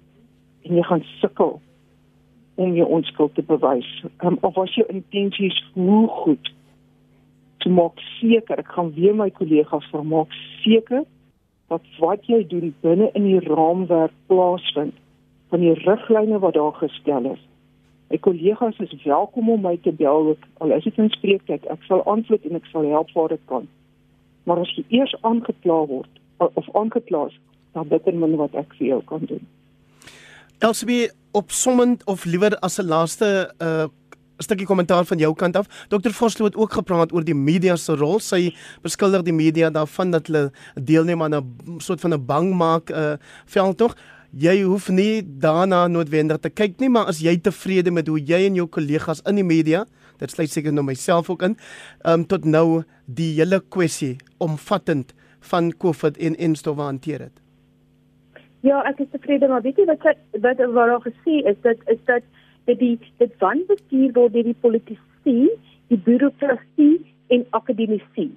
[0.62, 1.56] En jy gaan sukkel
[2.62, 3.88] om jou onskuld te bewys.
[4.22, 6.52] Um, of was jou intensies hoe goed?
[7.62, 10.30] So maak seker, ek gaan weer my kollegas vra maak
[10.62, 11.02] seker
[11.72, 14.94] dat wat jy doen binne in die raamwerk plaasvind
[15.50, 17.42] van die riglyne wat daar gestel is.
[18.12, 21.66] My kollegas is welkom om my te bel al is dit in spreektyd.
[21.72, 23.66] Ek sal antwoord en ek sal help waar dit kan.
[24.44, 27.38] Maar as jy eers aangekla word of aangekla is,
[27.72, 29.42] dan bitter min wat ek vir jou kan doen.
[30.62, 33.88] Elsbie opsommend of liewer as 'n laaste 'n uh,
[34.42, 35.66] stukkie kommentaar van jou kant af.
[35.88, 36.10] Dr.
[36.10, 38.20] Vosloo het ook gepraat oor die media se rol.
[38.20, 42.90] Sy beskuldig die media daarvan dat hulle deelneem aan 'n soort van 'n bang maak
[42.90, 43.96] 'n uh, veldtog.
[44.32, 48.46] Jy hoef nie daarna noodwendig te kyk nie, maar as jy tevrede met hoe jy
[48.46, 49.86] en jou kollegas in die media,
[50.18, 51.56] dit sluit seker nou myself ook in,
[52.06, 57.41] um, tot nou die hele kwessie omvattend van COVID en enstof hanteer het.
[58.62, 60.04] Ja, ek is tevrede, maar weet jy wat
[60.42, 62.22] wat wat daar gesê is dat is dat
[62.70, 65.50] dit die dit wanbestuur word deur die politici,
[65.90, 67.00] die bureaukrasie
[67.34, 68.28] en akademici.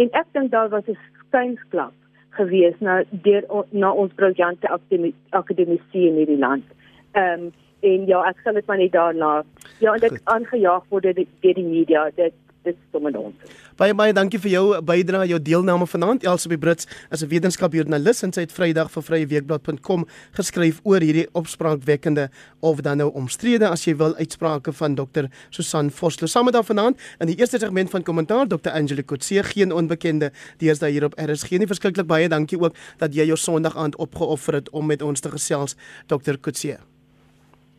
[0.00, 1.92] En ek dink daar was 'n skuinsklap
[2.30, 4.68] gewees na deur na ons briljante
[5.30, 6.64] akademici in hierdie land.
[7.12, 7.52] Ehm um,
[7.84, 9.44] en ja, ek sal dit maar net daarna.
[9.78, 12.10] Ja, en dit aangejaag word deur die, die media.
[12.64, 13.56] Dit dit sommer ons.
[13.78, 16.24] Baie baie dankie vir jou bydrae, jou deelname vanaand.
[16.24, 22.30] Elsabie Brits is 'n wetenskapjoernalis en sy het Vrydag vir vryeweekblad.com geskryf oor hierdie opspraakwekkende
[22.60, 25.24] of dan nou omstrede as jy wil uitsprake van Dr.
[25.50, 26.26] Susan Vosloo.
[26.26, 28.70] Saam met haar vanaand in die eerste segment van kommentaar Dr.
[28.70, 31.66] Angela Kutse, geen onbekende deesdae hier op RSG nie.
[31.66, 35.30] Verskriklik baie dankie ook dat jy jou Sondag aand opgeoffer het om met ons te
[35.30, 36.36] gesels, Dr.
[36.40, 36.78] Kutse.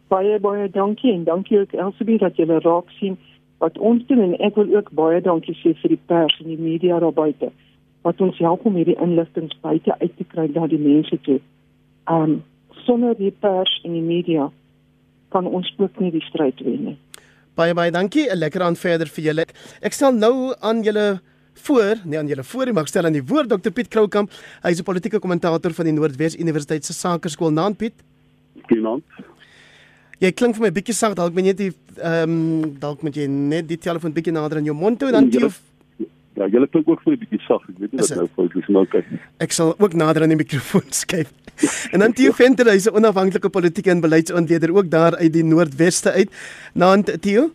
[0.07, 3.17] Baie baie dankie en dankie ook Elsabie dat jy raak sien
[3.65, 6.61] wat ons doen en ek wil ook baie dankie sê vir die pers en die
[6.61, 7.51] media daar buite
[8.05, 11.39] wat ons help om hierdie inligting buite uit te kry na die mense toe.
[12.11, 12.43] Um
[12.85, 14.51] sonder die pers en die media
[15.33, 16.97] kan ons ook nie die stryd wen nie.
[17.57, 18.27] Baie baie dankie.
[18.29, 19.45] 'n Lekker aan verder vir julle.
[19.81, 21.19] Ek stel nou aan julle
[21.65, 24.29] voor, nee aan julle voor, maar ek stel aan die woord Dr Piet Kroukamp.
[24.63, 27.51] Hy is 'n politieke kommentator van die Noordwes Universiteit se Sakeskool.
[27.51, 27.93] Naam Piet.
[28.67, 29.03] Goeienaand.
[30.19, 31.63] Jy klink vir my bietjie sag, dalk moet jy net
[31.95, 35.31] ehm um, dalk moet jy net die telefoon bietjie nader aan jou mond hou dan
[35.31, 35.49] jy
[36.35, 37.63] Ja, jy klink ook vir my bietjie sag.
[37.71, 39.11] Ek weet nie wat nou fout is, maar kyk.
[39.45, 41.31] Ek sal ook nader aan die mikrofoon skuif.
[41.95, 46.11] en dan Theo Venter, hy's 'n onafhanklike politieke en beleidsontleder ook daar uit die Noordweste
[46.11, 46.29] uit.
[46.73, 47.51] Naand Theo.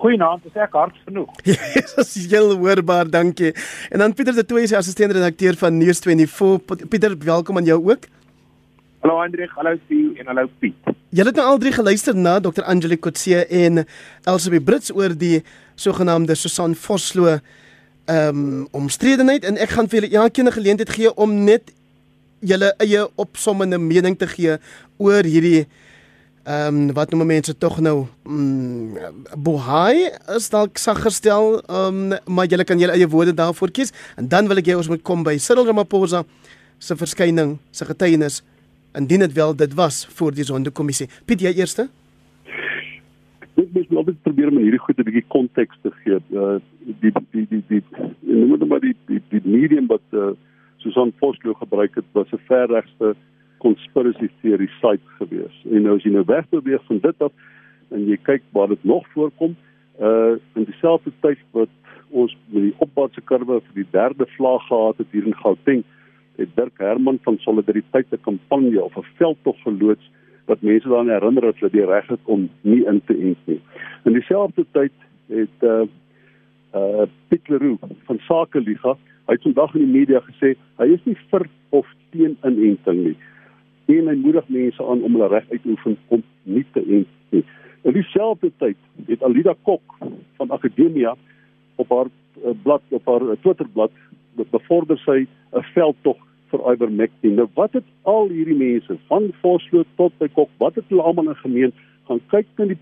[0.00, 1.32] Goeienaand, is ek hard genoeg?
[1.96, 3.52] Dis heel hoorbaar, dankie.
[3.90, 6.88] En dan Pieter de Tooy is assistent redakteur van News24.
[6.88, 8.08] Pieter, welkom aan jou ook.
[9.06, 10.74] Hallo Hendrik, hallo Theo en hallo Piet.
[11.14, 12.64] Julle het nou al drie geluister na Dr.
[12.66, 13.84] Angelique Kotse en
[14.26, 15.44] Elsabie Brits oor die
[15.78, 21.12] sogenaamde Susan Vosloo ehm um, omstredenheid en ek gaan vir julle elkeen 'n geleentheid gee
[21.14, 21.70] om net
[22.40, 24.58] julle eie opsommende mening te gee
[24.98, 25.68] oor hierdie
[26.42, 28.98] ehm um, wat noem mense tog nou mm,
[29.38, 33.94] bohai is dalk sag gestel ehm um, maar julle kan julle eie woorde daarvoor kies
[34.16, 36.24] en dan wil ek hê ons moet kom by Cyril Ramaphosa
[36.78, 38.42] se verskyning se getuienis
[38.96, 41.08] indien dit wel dit was voor die sondekommissie.
[41.24, 41.88] Piet jy eerste?
[43.44, 46.20] Ek moet net altyd probeer om hierdie goed 'n bietjie konteks te gee.
[46.32, 46.58] Uh
[47.02, 47.82] die die die die
[48.20, 50.32] noem dit maar die die die medium wat uh
[50.78, 53.14] Susan Vosloo gebruik het was 'n verregste
[53.58, 55.54] conspiracy theory site gewees.
[55.70, 57.32] En nou as jy nou wegbeweeg van dit af
[57.90, 59.56] en jy kyk waar dit nog voorkom,
[60.00, 61.68] uh in dieselfde tyd wat
[62.10, 65.84] ons met die opwaartse kurwe vir die derde vlaag gehad het hier in Gauteng,
[66.36, 70.10] het Dirk Herman van Solidariteit 'n kampanje of 'n veldtog geloods
[70.46, 73.60] wat mense daaraan herinner dat hulle die reg het om nie in te ent nie.
[74.04, 74.92] In dieselfde tyd
[75.26, 75.82] het uh
[76.74, 78.96] uh Piet Leroux van Sake Liga,
[79.26, 83.16] hy het vandag in die media gesê hy is nie vir of teen inenting nie.
[83.86, 87.08] En hy moedig mense aan om hulle reg uit te oefen om nie te ent
[87.30, 87.44] nie.
[87.82, 89.98] In dieselfde tyd het Alida Kok
[90.36, 91.14] van Akademia
[91.76, 92.08] op haar
[92.44, 93.90] uh, blad op haar Twitterblad
[94.50, 96.16] bevorder sy 'n veldtog
[96.50, 97.34] vir ivermectin.
[97.34, 101.28] Nou wat het al hierdie mense van Vosloo tot by Kok, wat het hulle almal
[101.28, 101.72] in gemeen?
[102.08, 102.78] Gaan kyk na die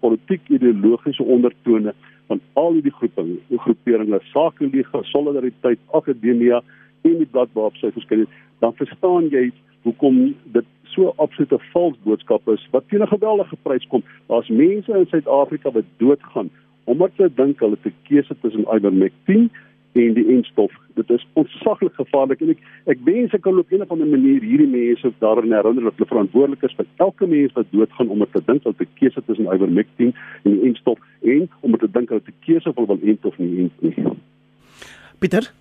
[0.00, 1.94] politiek ideologiese ondertone
[2.26, 6.62] van al hierdie groepinge, die groeperinge, Sakeliga, Solidariteit, Akademia
[7.02, 8.28] en die blad waarop sy verskyn het,
[8.60, 9.50] dan verstaan jy
[9.82, 14.02] hoekom dit so absolute vals boodskap is wat teen 'n geweldige prys kom.
[14.28, 16.50] Daar's mense in Suid-Afrika wat doodgaan
[16.84, 19.50] omdat hulle dink hulle het 'n keuse tussen ivermectin
[19.92, 20.72] en die enstof.
[20.94, 22.58] Dit is ontsaglik gevaarlik en ek
[22.94, 26.12] ek wens ek kan op 'n of ander manier hierdie mense daarin herinner dat hulle
[26.12, 30.14] verantwoordelik is vir elke mens wat doodgaan omdat hulle dink dat 'n keuse tussen ivermectin
[30.44, 33.58] en die enstof en omdat hulle dink dat 'n keuse wil wil ent of nie
[33.58, 33.94] ent nie.
[35.18, 35.52] Pieter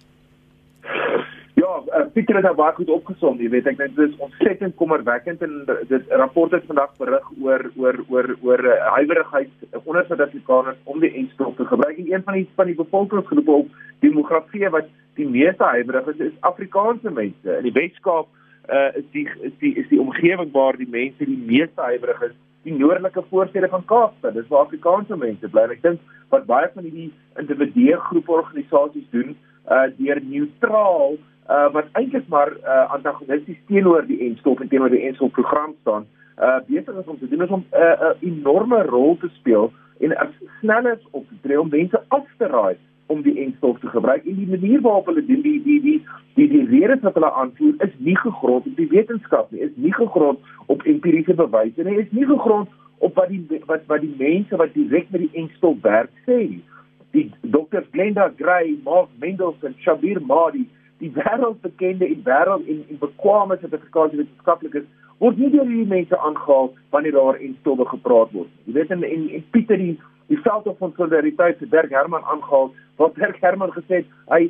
[1.60, 4.78] Ja, uh, Pieter het nou baie goed opgesom, jy weet ek dink dit is ontsettend
[4.80, 5.56] kommerwekkend en
[5.90, 11.12] dit rapport het vandag berig oor oor oor oor uh, huiwerigheid onder Suid-Afrikaners om die
[11.20, 13.74] enstof te gebruik en een van die van die bevolkingsgroepe op
[14.06, 14.88] demografie wat
[15.20, 17.58] die meeste huiwerig is, is Afrikaanse mense.
[17.58, 18.30] In die Weskaap
[18.70, 22.38] uh, is die is die is die omgewing waar die mense die meeste huiwerig is
[22.64, 24.38] die noordelike voorstede van Kaapstad.
[24.38, 25.68] Dis waar Afrikaanse mense bly.
[25.76, 29.36] Ek dink wat baie van hierdie individuele groepe organisasies doen,
[29.70, 31.18] uh deur neutraal
[31.50, 36.08] uh wat eintlik maar uh antagonisties teenoor die enstof en teenoor die enstof program staan,
[36.38, 39.72] uh besig is om te doen is om uh, 'n uh, enorme rol te speel
[40.00, 43.80] en as snel as op te tree om mense af te raai om die enstof
[43.80, 44.26] te gebruik.
[44.26, 46.06] En die manier waarop hulle doen die die die
[46.36, 49.94] die die redes wat hulle aanvoer is nie gegrond op die wetenskap nie, is nie
[49.94, 54.56] gegrond op empiriese bewyse nie, is nie gegrond op wat die wat wat die mense
[54.56, 56.64] wat direk met die enstof werk sê nie
[57.12, 60.68] die dokters Glenda Gray, Mark Mendelssohn, Shabir Mahdi,
[61.00, 64.88] die wêreldbekende en wêreld en, en bekwame Suid-Afrikaanse wetenskaplikes
[65.20, 68.52] word nie deur hierdie mense aangehaal wanneer daar en stowwe gepraat word.
[68.68, 69.96] Jy weet en en, en Pieter die
[70.30, 72.70] die veldtog van solidariteit se Dirk Herman aangehaal
[73.02, 74.44] wat Dirk Herman gesê het hy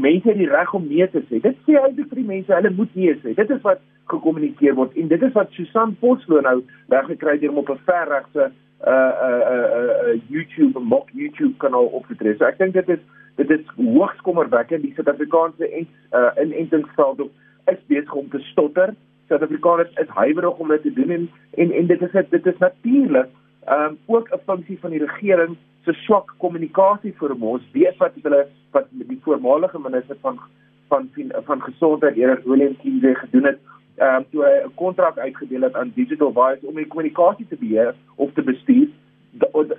[0.00, 1.40] mense het die reg om nee te sê.
[1.44, 3.34] Dit sê hy vir die mense hulle moet nee sê.
[3.36, 6.60] Dit is wat gekommunikeer word en dit is wat Susan Potlood nou
[6.92, 8.50] reg gekry het om op 'n verregse
[8.86, 9.68] uh uh uh,
[10.08, 12.36] uh YouTube mock YouTube kanaal opgetree.
[12.38, 13.02] So ek dink dit is
[13.36, 17.26] dit is hoogs kommerwekkend die Suid-Afrikaanse en uh inentingsveld
[17.72, 18.94] is besig om te stotter.
[19.28, 23.28] Suid-Afrikaners is huiwerig om dit te doen en en, en dit is dit is natuurlik
[23.68, 27.62] um ook 'n funksie van die regering se swak kommunikasie vir ons.
[27.72, 30.40] Weet wat hulle wat die voormalige minister van
[30.88, 33.58] van van, van gesondheid Erik Willem Kiese gedoen het
[34.00, 37.56] ehm um, toe hy 'n kontrak uitgedeel het aan Digital Wise om die kommunikasie te
[37.56, 38.88] beheer of te bestuur.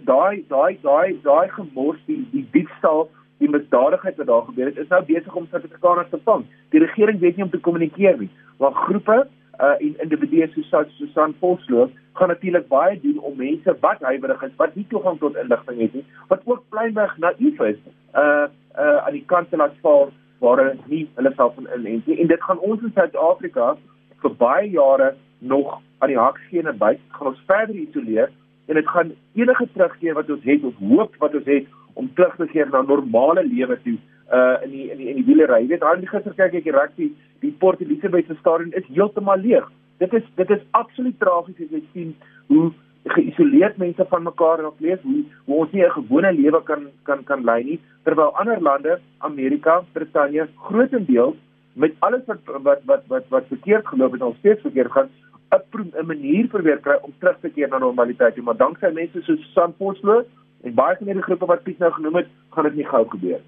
[0.06, 4.88] Daai daai daai daai gemors die die diefstal die misdadigheid wat daar gebeur het is
[4.88, 6.46] nou besig om Suid-Afrikaners te vang.
[6.70, 8.30] Die regering weet nie om te kommunikeer nie.
[8.60, 9.28] Maar groepe
[9.60, 14.56] uh en individue soos Susan Vosloo gaan natuurlik baie doen om mense wat huiwerig is,
[14.58, 17.78] wat nie toegang tot inligting het nie, wat ook pleinweg naïef is,
[18.16, 18.46] uh
[18.78, 22.20] uh aan die kant te laat val waar hulle nie hulle self in inent nie.
[22.20, 23.76] En dit gaan ons in Suid-Afrika
[24.22, 28.30] vir baie jare nog aan die hakskene byt, gaan ons verder isoleer
[28.68, 31.68] en dit gaan enige terugkeer wat ons het of hoop wat ons het
[32.00, 33.98] om terug te keer na normale lewe toe
[34.32, 35.66] uh in die in die in die wielery.
[35.66, 37.10] Jy weet, die gister kyk ek die rugby,
[37.44, 39.68] die Port Elizabeth se stadion is heeltemal leeg.
[40.00, 42.16] Dit is dit is absoluut tragies as jy sien
[42.48, 42.72] hoe
[43.12, 47.24] geïsoleerd mense van mekaar nog leef, hoe, hoe ons nie 'n gewone lewe kan kan
[47.24, 51.36] kan lei nie, terwyl ander lande, Amerika, Brittanje, grootendeels
[51.74, 55.10] met alles wat wat wat wat wat verkeerd geloop het en steeds verkeerd gaan
[55.52, 58.42] 'n manier probeer kry om terug te keer na normaliteit.
[58.42, 60.24] Maar danksy mense soos San Poslo
[60.64, 63.42] en baie van hierdie groepe wat Piet nou genoem het, gaan dit nie gou gebeur.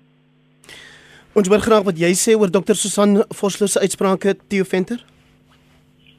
[1.33, 2.73] Ons wil graag wat jy sê oor Dr.
[2.73, 5.05] Susan Vosloo se uitsprake Theo Venter.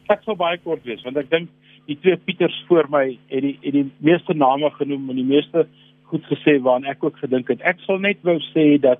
[0.08, 1.48] Ek sou baie kort wees want ek dink
[1.86, 5.66] die twee Pieters voor my het die het die meeste name genoem en die meeste
[6.10, 7.60] goed gesê waaraan ek ook gedink het.
[7.60, 8.98] Ek sal net wou sê dat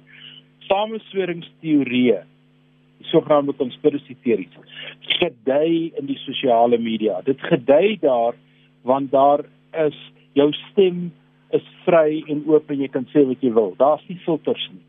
[0.69, 2.23] samesweringsteorieë
[3.11, 4.57] sogenaamde konspirasie teories
[5.19, 7.21] gedei in die sosiale media.
[7.25, 8.35] Dit gedei daar
[8.83, 9.45] want daar
[9.87, 9.97] is
[10.33, 11.13] jou stem
[11.51, 13.75] is vry en oop en jy kan sê wat jy wil.
[13.79, 14.83] Daar's nie filters nie.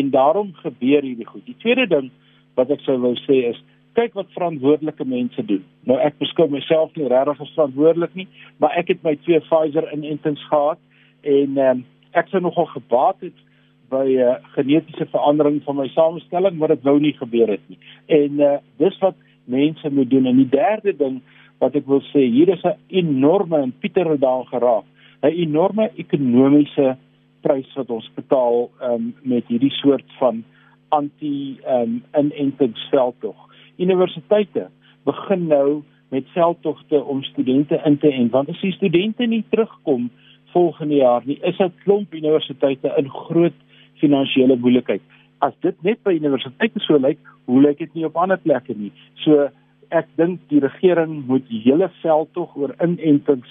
[0.00, 1.44] En daarom gebeur hierdie goed.
[1.46, 2.10] Die tweede ding
[2.56, 3.60] wat ek sou wou sê is
[3.96, 5.62] kyk wat verantwoordelike mense doen.
[5.88, 8.26] Nou ek beskou myself nie regtig as verantwoordelik nie,
[8.60, 10.80] maar ek het my twee Pfizer inentings gehad
[11.26, 11.84] en um,
[12.16, 13.45] ek sou nogal gebaat het
[13.88, 17.78] by 'n uh, genetiese verandering van my samestelling, maar dit wou nie gebeur het nie.
[18.06, 20.26] En uh, dis wat mense moet doen.
[20.26, 21.20] En die derde ding
[21.58, 24.84] wat ek wil sê, hier is 'n enorme en Pieter het daar geraak,
[25.22, 26.96] 'n enorme ekonomiese
[27.40, 30.44] prys wat ons betaal um, met hierdie soort van
[30.88, 33.36] anti um, inentingsveldtog.
[33.78, 34.68] Universiteite
[35.04, 40.10] begin nou met veldtogte om studente in te ent, want as die studente nie terugkom
[40.54, 43.58] volgende jaar nie, is 'n klomp universiteite in groot
[44.02, 45.02] finansiële moeilikheid.
[45.44, 48.92] As dit net by universiteite so lyk, hoe lyk dit nie op ander plekke nie?
[49.24, 49.48] So
[49.94, 53.50] ek dink die regering moet die hele veld tog oor inentings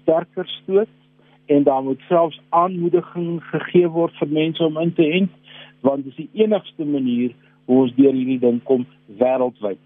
[0.00, 0.88] sterker stoot
[1.48, 5.30] en daar moet selfs aanmoediging gegee word vir mense om in te ent
[5.86, 7.36] want dit is die enigste manier
[7.68, 8.86] hoe ons deur hierdie ding kom
[9.20, 9.80] wêreldwyd.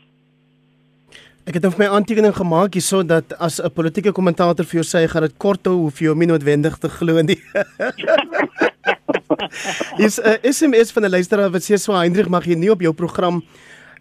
[1.43, 5.09] Ek het op my aantekening gemaak hierso dat as 'n politieke kommentator vir jou sê
[5.11, 7.41] gaan dit kort hou hoef jy om nie noodwendig te glo nie.
[10.07, 12.81] is 'n uh, SMS van 'n luisteraar wat sê so Hendrik mag jy nie op
[12.81, 13.43] jou program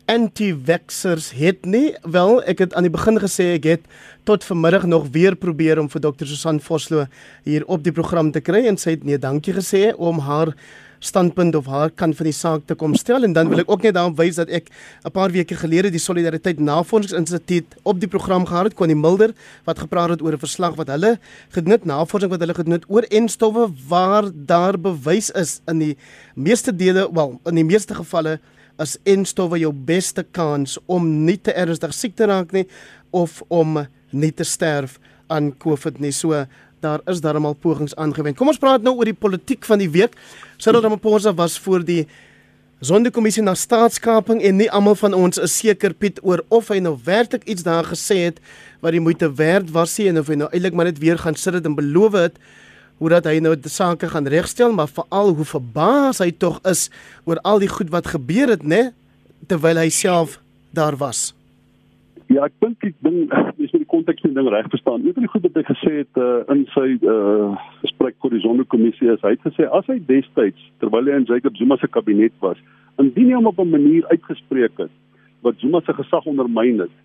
[0.06, 1.94] anti-vaxxers het nie.
[2.04, 3.84] Wel, ek het aan die begin gesê ek het
[4.28, 6.26] tot vanmiddag nog weer probeer om vir Dr.
[6.26, 7.06] Susan Vosloo
[7.44, 10.56] hier op die program te kry en sy het nee, dankie gesê om haar
[11.02, 13.86] standpunt of haar kant van die saak te kom stel en dan wil ek ook
[13.88, 14.70] net daarop wys dat ek
[15.06, 19.34] 'n paar weke gelede die Solidariteit Navorsingsinstituut op die program gehad het Connie Mulder
[19.66, 22.86] wat gepraat het oor 'n verslag wat hulle gedoen het navorsing wat hulle gedoen het
[22.88, 25.98] oor enstowwe waar daar bewys is in die
[26.36, 28.40] meeste dele wel in die meeste gevalle
[28.78, 32.68] as enstowwe jou beste kans om nie te ernstig siek te raak nie
[33.12, 35.00] of om nie te sterf
[35.32, 36.12] aan COVID nie.
[36.12, 36.46] So
[36.82, 38.38] daar is darmal pogings aangewend.
[38.38, 40.18] Kom ons praat nou oor die politiek van die week.
[40.58, 42.06] Cyril Ramaphosa was voor die
[42.82, 46.96] Sonderkommissie na staatskaping en nie almal van ons is seker Piet oor of hy nou
[47.06, 48.40] werklik iets daar gesê het
[48.82, 51.38] wat die moeite werd was nie en of hy nou eintlik maar net weer gaan
[51.38, 52.42] sit en beloof het
[53.02, 56.88] hoe dat hy nou die sake gaan regstel, maar veral hoe verbaas hy tog is
[57.26, 58.92] oor al die goed wat gebeur het, né,
[59.50, 60.38] terwyl hy self
[60.74, 61.32] daar was.
[62.30, 63.26] Ja, ek dink ek ding
[63.58, 63.61] die
[63.92, 65.04] konteks die ding reg verstaan.
[65.06, 67.52] Een van die goed wat hy gesê het uh, in sy uh
[67.82, 71.58] gesprek vir die sonderkommissie is hy het gesê as hy destyds terwyl hy in Jacob
[71.60, 72.60] Zuma se kabinet was,
[73.02, 74.94] indien hy hom op 'n manier uitgespreek het
[75.42, 76.96] wat Zuma se gesag ondermyn het,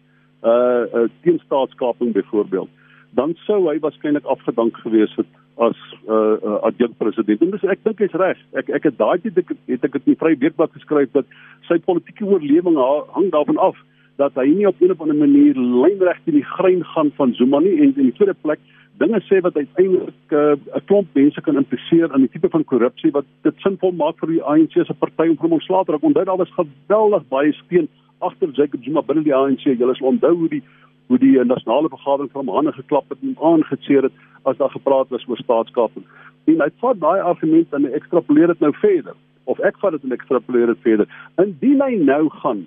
[0.44, 2.70] uh, uh teen staatskaping byvoorbeeld,
[3.16, 7.42] dan sou hy waarskynlik afgedank gewees het as uh, uh adjunkt president.
[7.42, 8.38] En dis ek dink hy's reg.
[8.52, 11.24] Ek ek het daai tyd het ek dit in die Vrye Weekblad geskryf dat
[11.68, 12.76] sy politieke oorlewing
[13.16, 13.76] hang daarvan af
[14.16, 17.58] dat hy nie op 'n of ander manier lynreg in die grein gaan van Zuma
[17.60, 18.60] nie en in die tweede plek
[18.98, 23.10] dinge sê wat uiteindelik 'n uh, klomp mense kan impliseer in die tipe van korrupsie
[23.10, 26.02] wat dit sinvol maak vir die ANC se party om hom ontslae te raak.
[26.02, 29.64] Onthou daar was geweldig baie steun agter Jacob Zuma binne die ANC.
[29.64, 30.62] Julle sal onthou hoe die
[31.08, 35.08] hoe die nasionale vergadering van hom hande geklap het en aangeseer het as daar gepraat
[35.08, 36.04] was oor staatskaping.
[36.46, 40.12] En hy vat daai argument en ekstrapoleer dit nou verder of ek vat dit en
[40.12, 41.06] ekstrapoleer dit verder.
[41.38, 42.66] Indien hy nou gaan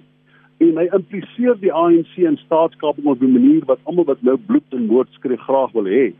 [0.60, 4.76] en hy impliseer die ANC in staatskaping op 'n manier wat almal wat nou bloed
[4.76, 6.14] en moord skree graag wil hê.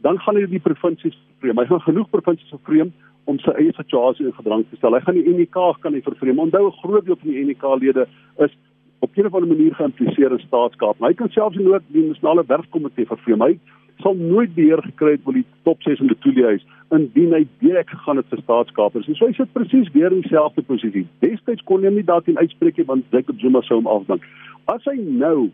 [0.00, 1.58] Dan gaan hy die provinsies vreem.
[1.58, 2.92] Hy gaan genoeg provinsies vreem
[3.24, 4.94] om sy eie situasie in gedrang te stel.
[4.94, 6.38] Hy gaan die UNK kan hy vervreem.
[6.38, 8.06] Onthou 'n groot deel van die UNK-lede
[8.38, 8.52] is
[9.00, 11.06] op 'n of ander manier geïmpliseer in staatskaping.
[11.06, 13.40] Hy kan selfs nie die nasionale werkkomitee vervreem.
[13.40, 13.58] Hy
[14.02, 17.90] sal nooit beheer gekry het oor die top 6 in die toeliehuis indien hy direk
[17.90, 19.08] gegaan het vir staatskapers.
[19.08, 21.06] En so hy sit presies weer in dieselfde posisie.
[21.24, 24.26] Destyds kon hy nie daarin uitspreek nie want Jacob Zuma sou hom afdank.
[24.70, 25.50] As hy nou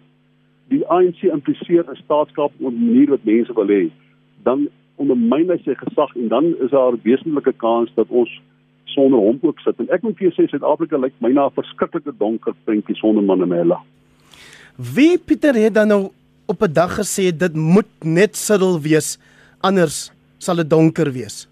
[0.71, 3.91] die ANC impliseer 'n staatskap op 'n manier wat mense wil hê,
[4.45, 8.31] dan ondermyn hy sy gesag en dan is daar 'n wesentlike kans dat ons
[8.85, 9.79] sonder hom ook sit.
[9.79, 13.23] En ek moet vir jou sê Suid-Afrika lyk my na 'n verskriklike donker prentjie sonder
[13.23, 13.81] Mandela.
[14.77, 16.11] Wie Pieter het dan nou
[16.51, 19.19] op 'n dag gesê dit moet net siddel wees
[19.61, 21.47] anders sal dit donker wees.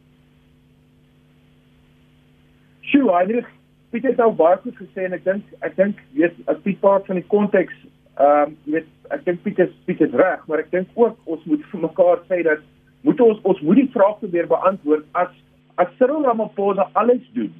[2.80, 3.48] Sjoe, Heinrich,
[3.90, 7.06] Pieter het al baie goed gesê en ek dink ek dink weet as die part
[7.06, 7.74] van die konteks
[8.18, 11.80] ehm um, weet ek dink Pieter Pieter reg, maar ek dink ook ons moet vir
[11.80, 12.60] mekaar sê dat
[13.02, 15.32] moet ons ons moet die vraag probeer beantwoord as
[15.76, 17.52] as Cyril Ramaphosa alles doen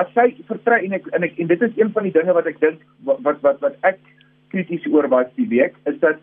[0.00, 2.48] as hy vertrek en ek en ek en dit is een van die dinge wat
[2.50, 4.00] ek dink wat wat wat ek
[4.52, 6.20] krities oor was die week is dat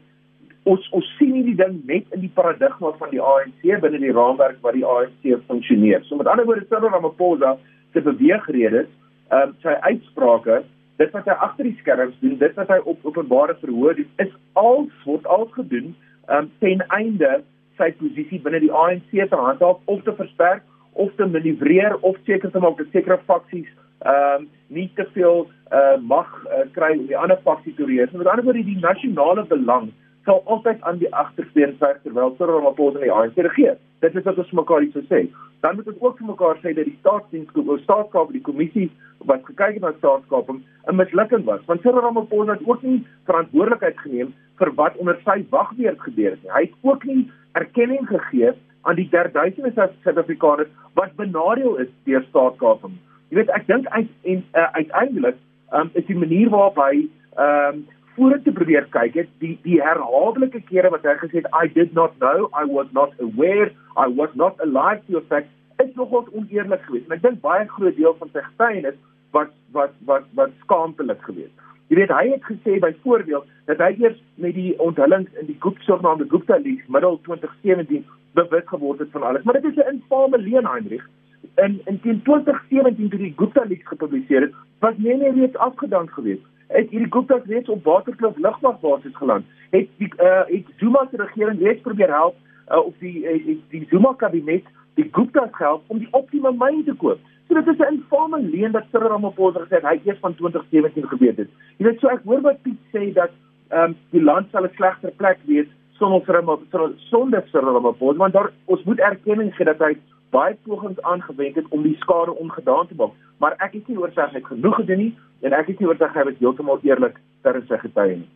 [0.68, 4.14] ons ons sien nie die ding net in die paradigma van die ANC binne die
[4.16, 6.04] raamwerk wat die ANC funksioneer.
[6.08, 7.56] So met ander woorde Cyril Ramaphosa
[7.94, 8.90] se beweegredes,
[9.32, 10.62] ehm um, sy uitsprake,
[11.02, 14.34] dit wat hy agter die skerms doen, dit wat hy op openbare verhoor doen, is
[14.60, 15.94] al word al gedoen
[16.28, 17.38] ehm um, ten einde
[17.78, 20.66] sy posisie binne die ANC te handhaaf of te versterk
[20.98, 23.70] of te manoeuvreer of seker te maak dat sekere faksies
[24.04, 28.12] ehm um, nie te veel uh, mag uh, kry om die ander faksie te reël.
[28.12, 29.88] Met ander woorde die nasionale belang
[30.28, 33.78] sal altyd aan die agtersteen werk terwyl Cyril Ramaphosa die ANC regeer.
[34.04, 35.24] Dit is wat ons mekaar iets sê.
[35.64, 38.90] Dan moet ons ook vir mekaar sê dat die staatsdienskoop of staatskap die kommissie
[39.32, 40.60] wat gekyk het na staatskaping
[40.92, 41.64] 'n mislukking was.
[41.72, 46.44] Want Cyril Ramaphosa het ook nie verantwoordelikheid geneem vir wat onder sy wagbeerd gebeur het
[46.44, 46.52] nie.
[46.52, 49.72] Hy het ook nie erkenning gegee aan die derduisende
[50.04, 53.00] Suid-Afrikaners wat benadeel is deur staatskaping.
[53.30, 55.36] Jy weet, ek dink uit en uh, uiteindelik
[55.74, 57.08] um, is die manier waarop hy
[57.40, 57.88] um,
[58.18, 62.18] vorentoe probeer kyk het die die herhaaldelike kere wat hy gesê het I did not
[62.24, 65.54] know, I was not aware, I was not alive to effect
[65.84, 67.06] is nogals oneerlik geweest.
[67.08, 68.98] En ek dink baie groot deel van sy getuienis
[69.36, 71.54] wat wat wat wat skaamtelik geweest.
[71.88, 75.86] Jy weet hy het gesê byvoorbeeld dat hy eers met die onthullings in die Gupta
[75.88, 78.04] sogenaamde Gupta leaks middel 2017
[78.40, 79.46] bewus geword het van alles.
[79.46, 81.08] Maar dit is 'n infame leuen Heinrich.
[81.56, 86.46] En in 2017 toe die Gupta leaks gepubliseer het, was Nene reeds afgedank geweest.
[86.68, 89.46] Het hierdie Gupta reeds op Waterkloof lugmagbasis geland.
[89.70, 92.36] Het die uh het Zuma se regering reeds probeer help
[92.72, 94.64] uh, of die uh, die, Zuma kabinet
[94.94, 97.20] die Gupta gehelp om die optimum myn te koop.
[97.48, 101.08] So dit is 'n infame leuen dat Cyril Ramaphosa gesê het hy eers van 2017
[101.08, 101.50] geweet het.
[101.78, 103.32] Jy weet so ek hoor wat Piet sê dat
[103.70, 108.18] ehm um, die land sal 'n slegter plek wees sonder vir hom sonder Cyril Ramaphosa
[108.18, 109.98] want daar ons moet erkenning gee dat hy
[110.38, 114.34] baie pogings aangewend het om die skade ongedaan te maak, maar ek is nie oortuig
[114.34, 115.14] hy het genoeg gedoen nie
[115.46, 118.30] en ek is nie oortuig hy was heeltemal eerlik ter sy getuie nie.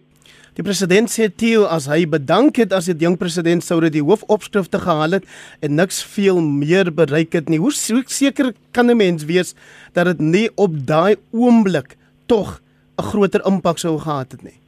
[0.57, 4.03] Die president sê Theo as hy bedank het as die jong president sou dit die
[4.03, 5.27] hoofopskrifte gehaal het
[5.63, 7.59] en niks veel meer bereik het nie.
[7.61, 9.55] Hoe seker kan 'n mens wees
[9.93, 11.95] dat dit nie op daai oomblik
[12.27, 12.59] tog
[12.99, 14.59] 'n groter impak sou gehad het nie?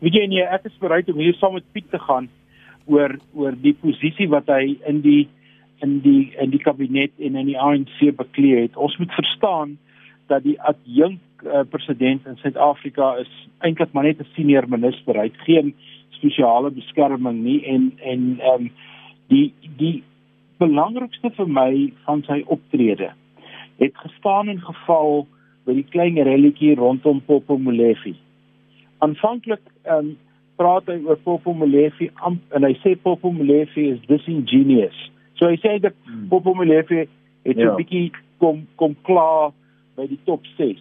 [0.00, 2.28] Weet jy nee, ek is bereid om hier saam met Piet te gaan
[2.86, 5.28] oor oor die posisie wat hy in die
[5.84, 8.76] in die in die kabinet en in die ANC bekleed het.
[8.76, 9.78] Ons moet verstaan
[10.26, 15.16] dat die adjunk uh, president in Suid-Afrika is eintlik maar net 'n senior minister.
[15.16, 15.74] Hy het geen
[16.10, 18.70] spesiale beskerming nie en en ehm um,
[19.28, 20.02] die die
[20.58, 23.12] belangrikste vir my van sy optrede
[23.80, 25.26] het gestaan en geval
[25.64, 28.14] by die klein relletjie rondom Popo Molefe.
[28.98, 30.18] Aanvanklik ehm um,
[30.60, 32.10] praat hy oor Popo Molefe
[32.52, 34.98] en hy sê Popo Molefe is disingenuous.
[35.40, 36.28] So hy sê dat hmm.
[36.28, 37.06] Popo Molefe
[37.48, 37.74] het 'n ja.
[37.74, 39.52] bietjie kom kom klaar
[39.96, 40.76] by die top 6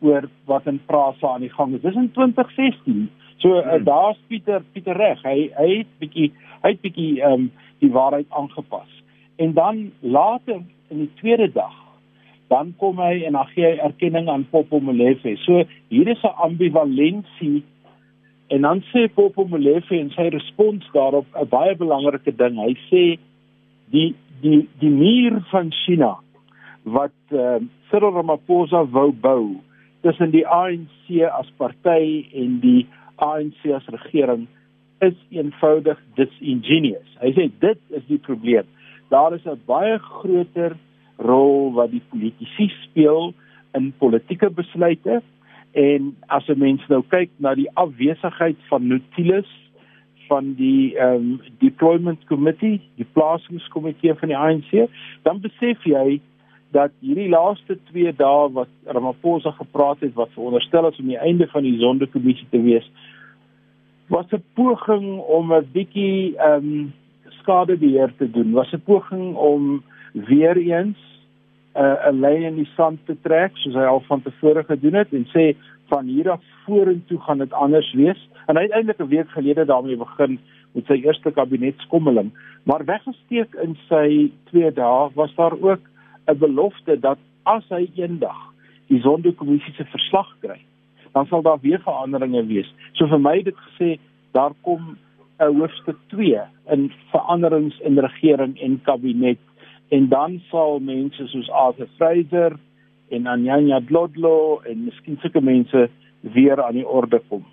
[0.00, 1.82] oor wat in Prasa aan die gang is.
[1.82, 3.08] Dis in 2016.
[3.42, 3.84] So uh, hmm.
[3.84, 5.22] daar's Pieter Pieter reg.
[5.22, 6.30] Hy hy het bietjie
[6.62, 7.50] hy het bietjie ehm um,
[7.82, 8.90] die waarheid aangepas.
[9.36, 11.74] En dan later in die tweede dag
[12.48, 15.36] dan kom hy en dan gee hy erkenning aan Popo Molefe.
[15.44, 17.62] So hier is 'n ambivalensie
[18.48, 22.56] en dan sê Popo Molefe en sy respons daarop 'n baie belangrike ding.
[22.56, 23.18] Hy sê
[23.92, 26.16] die die die muur van China
[26.84, 27.58] wat uh,
[27.90, 29.58] Cyril Ramaphosa wou bou
[30.06, 32.86] tussen die ANC as party en die
[33.16, 34.46] ANC as regering
[35.04, 37.08] is eenvoudig disingenuous.
[37.22, 38.66] Hy sê dit is die probleem.
[39.10, 40.76] Daar is 'n baie groter
[41.18, 43.34] rol wat die politici speel
[43.74, 45.22] in politieke besluite
[45.72, 49.50] en as 'n mens nou kyk na die afwesigheid van Nautilus
[50.28, 54.88] van die ehm um, deployment committee, die plasingskomitee van die ANC,
[55.22, 56.20] dan besef jy
[56.70, 61.46] dat hierdie laaste 2 dae wat Ramaphosa gepraat het wat veronderstel is om die einde
[61.48, 62.90] van die sondekommissie te wees
[64.08, 66.92] was 'n poging om 'n bietjie ehm um,
[67.40, 68.52] skadebeheer te doen.
[68.52, 70.98] Was 'n poging om weer eens
[71.74, 75.12] 'n uh, lyn in die sand te trek soos hy al van tevore gedoen het
[75.12, 75.56] en sê
[75.88, 78.28] van hier af vorentoe gaan dit anders wees.
[78.46, 80.38] En hy het eintlik 'n week gelede daarmee begin
[80.72, 82.32] met sy eerste kabinetskommeling.
[82.62, 85.80] Maar weggesteek in sy 2 dae was daar ook
[86.26, 88.38] 'n belofte dat as hy eendag
[88.86, 90.60] die sondekommissie se verslag kry,
[91.12, 92.74] dan sal daar weer veranderinge wees.
[92.92, 93.98] So vir my het dit gesê
[94.32, 94.96] daar kom
[95.40, 99.38] 'n hoofstuk 2 in veranderings in regering en kabinet.
[99.88, 102.58] En dan sal mense soos Arthur Fraser
[103.10, 105.88] en Anyanya Dlodlo en miskien sulke mense
[106.34, 107.44] weer aan die orde kom.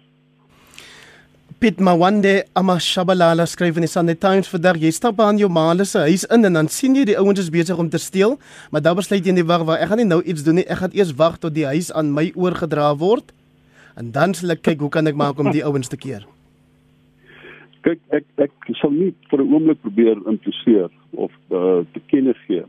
[1.60, 6.02] Piet Mawande Amashabalala skryf in die Sunday Times vandag jy stap aan jou maale se
[6.04, 8.36] huis in en dan sien jy die ouens is besig om te steel,
[8.72, 10.82] maar dan besluit jy nie wag wag ek gaan nie nou iets doen nie, ek
[10.82, 13.32] gaan eers wag tot die huis aan my oorgedra word
[13.96, 16.28] en dan sal ek kyk hoe kan ek maak om die ouens te keer.
[17.88, 22.66] Kyk ek ek sal nie vir 'n oomblik probeer impliseer of uh, te kenne gee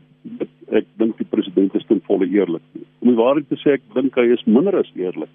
[0.77, 2.63] ek dink die president is ten volle eerlik.
[3.01, 5.31] Om die waarheid te sê ek dink hy is minder as eerlik.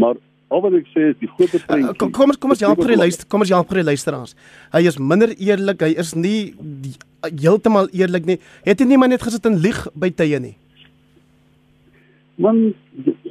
[0.00, 0.20] Maar
[0.52, 1.94] Al wat ek sê is die groot prentjie.
[1.94, 4.34] Uh, kom ons kom ons help vir die luister, kom ons help vir die luisteraars.
[4.74, 6.52] Hy is minder eerlik, hy is nie
[7.24, 8.36] heeltemal eerlik nie.
[8.66, 10.54] Het hy nie maar net gesit en lieg by tye nie?
[12.36, 12.74] Man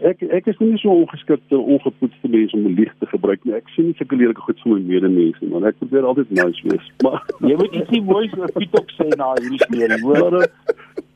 [0.08, 3.56] ek ek is nie so ongeskikte ongepoetste mens om lieg te gebruik nie.
[3.58, 6.64] Ek sien nie sulke lelike goed vir my medemense nie, maar ek probeer altyd nice
[6.70, 6.91] wees.
[7.04, 10.39] Maar jy moet iets nie mooi so Piet op sê na hierdie storie, hoor.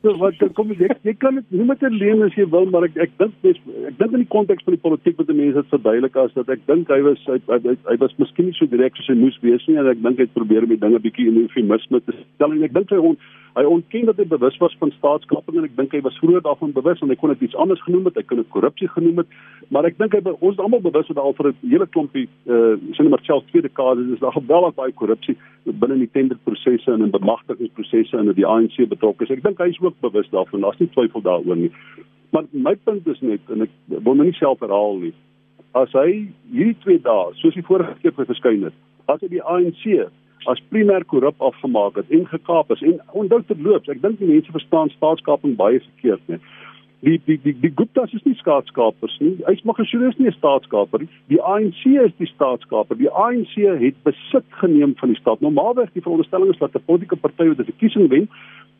[0.04, 2.86] So wat kom jy jy kan dit nie met 'n leuen as jy wil maar
[2.90, 3.58] ek ek dink dis
[3.88, 6.50] ek dink in die konteks van die politiek wat die mense dit verduidelik as dat
[6.50, 9.40] ek dink hy was hy, hy, hy, was miskien nie so direk soos hy moes
[9.42, 12.14] wees nie en ek dink hy het probeer om die dinge bietjie in eufemisme te
[12.20, 13.18] stel en ek dink hy on,
[13.58, 16.76] hy ontken dat hy bewus was van staatskaping en ek dink hy was vroeër daarvan
[16.76, 19.38] bewus en hy kon dit iets anders genoem het hy kon dit korrupsie genoem het
[19.74, 22.76] maar ek dink hy ons is almal bewus dat al vir 'n hele klompie uh
[22.94, 25.38] sien maar selfs tweede dekades is daar geweldig baie korrupsie
[25.74, 29.70] binne die tenderprosesse en in bemagtigingsprosesse en in die ANC betrokke is ek dink hy
[29.74, 30.64] is ook bewus daarvan.
[30.66, 31.72] Daar's nie twyfel daaroor nie.
[32.36, 35.14] Maar my punt is net en ek wil nou nie self herhaal nie.
[35.78, 38.78] As hy hierdie twee dae, soos die vorige keer verskyn het,
[39.12, 39.84] as hy die ANC
[40.46, 44.52] as primêr korrup afgemaak het en gekaap is en onthou terloops, ek dink die mense
[44.52, 46.40] verstaan staatskaping baie verkeerd nie.
[47.06, 49.36] Die die die die Guptas is nie staatskapers nie.
[49.46, 51.10] Hy's Magashule is nie 'n staatskaper nie.
[51.30, 52.98] Die ANC is die staatskaper.
[52.98, 55.42] Die ANC het besit geneem van die staat.
[55.42, 58.30] Normaalweg die veronderstelling is dat 'n politieke party wat 'n verkiesing wen,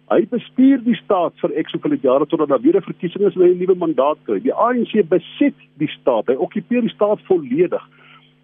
[0.08, 3.42] Hy bestuur die staat vir ek soveel jare totdat daar weer 'n verkiesing is en
[3.42, 4.40] hy 'n nuwe mandaat kry.
[4.40, 6.28] Die ANC besit die staat.
[6.28, 7.84] Hy okkupeer die staat volledig.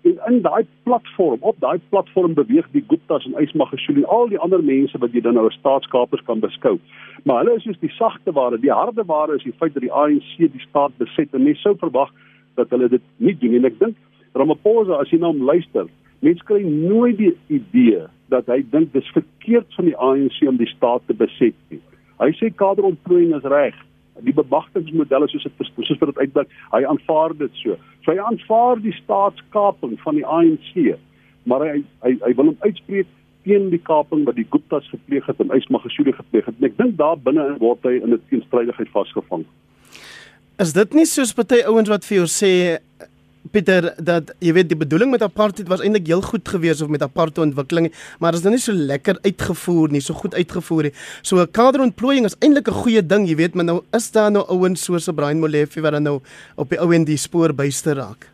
[0.03, 4.39] En in daai platform, op daai platform beweeg die Guptas en Ysmagashule en al die
[4.39, 6.75] ander mense wat jy dan nou as staatskapers kan beskou.
[7.23, 9.93] Maar hulle is soos die sagte ware, die harde ware is die feit dat die
[9.93, 12.11] ANC die staat beset en mens sou verwag
[12.59, 13.99] dat hulle dit nie doen en ek dink
[14.35, 15.87] Ramaphosa as jy na nou hom luister,
[16.25, 20.69] mense kry nooit die idee dat hy dink dis verkeerd van die ANC om die
[20.71, 21.79] staat te beset nie.
[22.19, 23.77] Hy sê kaderontplooiing is reg.
[24.21, 27.77] Die bemagtigingsmodelle soos dit soos wat dit uitblik, hy aanvaar dit so.
[28.05, 30.97] So hy aanvaar die staatskaping van die ANC,
[31.49, 33.09] maar hy hy hy wil hom uitspreek
[33.43, 36.55] teen die kaping wat die Guptas gepleeg het en Ysmagashule gepleeg het.
[36.59, 39.45] En ek dink daar binne word hy in 'n teenstrydigheid vasgevang.
[40.59, 42.79] Is dit nie soos party ouens wat vir jou sê
[43.53, 47.03] Pieter dat jy weet die bedoeling met apartheid was eintlik heel goed geweest of met
[47.05, 50.93] apartheid ontwikkeling maar is dit nie so lekker uitgevoer nie so goed uitgevoer nie.
[51.21, 54.43] So 'n kaderontplooiing is eintlik 'n goeie ding jy weet maar nou is daar nou
[54.49, 56.19] ouens soos Brian Molefe wat dan nou
[56.57, 58.33] op die ou en die spoor byste raak.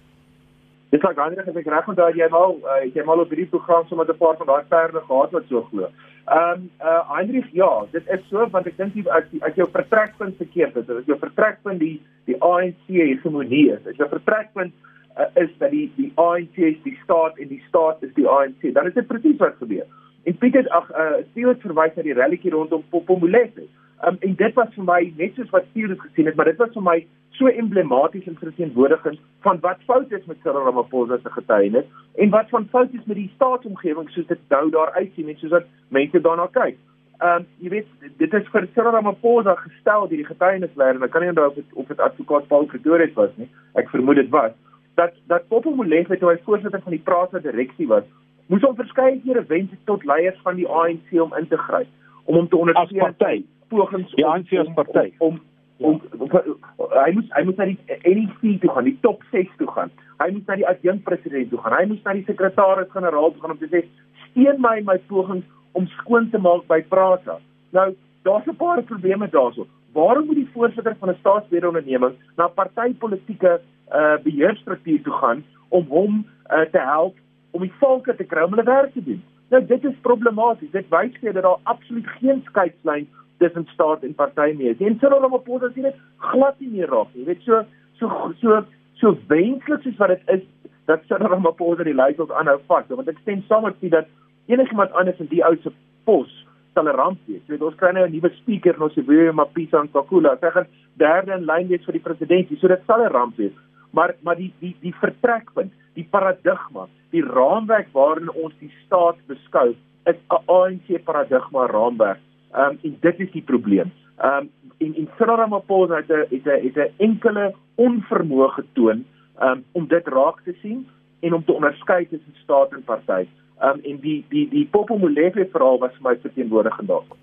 [0.92, 3.86] Dis like ander as ek reg onthou jy mal uh, jy mal op hierdie program
[3.90, 5.90] so met 'n paar van daai perde gehad wat so glo.
[6.30, 10.38] Ehm um, uh Heinrich ja, dit is so want ek dink as as jou vertrekpunt
[10.38, 14.74] verkeerd is, as jou vertrekpunt die die ANC hegemonie is, as jou vertrekpunt
[15.20, 18.74] uh, is dat die die ANC is die staat en die staat is die ANC.
[18.74, 19.86] Dan is dit presies wat gebeur.
[20.24, 23.68] En Pieter ag uh Steele verwys na die rallytjie rondom Popomolete.
[24.08, 26.72] Um, en dit was vir my net soos wat Steele gesien het, maar dit was
[26.76, 27.00] vir my
[27.40, 32.50] so emblematies en verteenwoordigend van wat fout is met Cyril Ramaphosa se getuienis en wat
[32.50, 36.22] van fout is met die staatsomgewing soos dit nou daar uitsien en soos wat mense
[36.22, 36.80] daarna kyk.
[37.20, 41.16] Ehm um, jy weet dit is vir Cyril Ramaphosa gestel deur die getuienisleier en ek
[41.16, 43.48] kan nie onthou of dit of dit advokaat Paul Getoret was nie.
[43.76, 44.56] Ek vermoed dit was
[44.96, 48.04] dat dat Popo Molefe toe hy voorsitter van die Prasa direksie was,
[48.48, 51.88] moes hom verskeie kere wens tot leiers van die ANC om in te gryp
[52.26, 55.40] om hom te ondersteun as party pogings die ANC as party om
[55.80, 56.32] om, om,
[56.76, 59.94] om hy moes hy moes na die NEC toe gaan, die top 6 toe gaan.
[60.20, 61.76] Hy moes na die adjunkt president toe gaan.
[61.78, 63.84] Hy moes na die sekretaris-generaal toe gaan om te sê
[64.26, 65.48] steun my my pogings
[65.80, 67.40] om skoon te maak by Prasa.
[67.78, 67.90] Nou,
[68.28, 69.68] daar's 'n paar probleme daarso.
[69.94, 73.62] Waarom moet die voorsitter van 'n staatsbeheerde onderneming na partytetiese
[73.94, 77.16] uh beheerstruktuur toe gaan om hom uh, te help
[77.52, 79.22] om die volke te kry om hulle werk te doen.
[79.50, 80.72] Nou dit is problematies.
[80.72, 83.08] Dit wys vir dat daar absoluut geen skeidslyn
[83.40, 84.82] tussen staat en party meer is.
[84.86, 87.24] En Cyril Ramaphosa sien dit glad nie meer raak nie.
[87.24, 87.64] Jy weet so
[88.00, 88.60] so so
[89.02, 90.44] so wenslik soos wat dit is
[90.92, 94.10] dat Cyril Ramaphosa die leiers aanhou vat, want ek stem saam met dit dat
[94.50, 95.74] enigiemand anders in die ou se
[96.06, 96.30] pos
[96.74, 97.42] sal 'n ramp wees.
[97.48, 100.38] Jy weet ons kry nou 'n nuwe speaker in ons Sibuya Mapisa en Kakula.
[100.42, 100.68] Hy gaan
[100.98, 102.60] derde in lyn wees vir die presidentskap.
[102.60, 103.54] So dit sal 'n ramp wees
[103.92, 109.76] maar maar die die die vertrekpunt, die paradigma, die raamwerk waarin ons die staat beskou,
[110.06, 112.20] is 'n ANC paradigma raamwerk.
[112.54, 113.92] Ehm um, en dit is die probleem.
[114.18, 119.06] Ehm um, en en Ramaphosa het 'n het 'n het 'n enkele onvermoë getoon
[119.42, 120.88] um, om dit raak te sien
[121.20, 123.28] en om te onderskei tussen staat en party.
[123.60, 127.18] Ehm um, en die die die Popo Molefe verhaal was vir my verteenwoordigend daarvan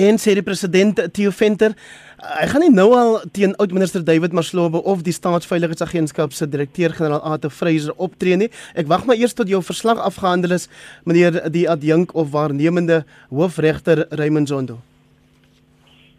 [0.00, 1.74] en sê die president Theo Venter
[2.20, 7.48] hy gaan nie nou al teen oud-minister David Maslobe of die staatsveiligheidsagentskap se direkteur-generaal Ate
[7.50, 8.50] Freyser optree nie.
[8.76, 10.68] Ek wag maar eers tot jou verslag afgehandel is
[11.08, 14.80] meneer die adjunk of waarnemende hoofregter Raymond Zondo.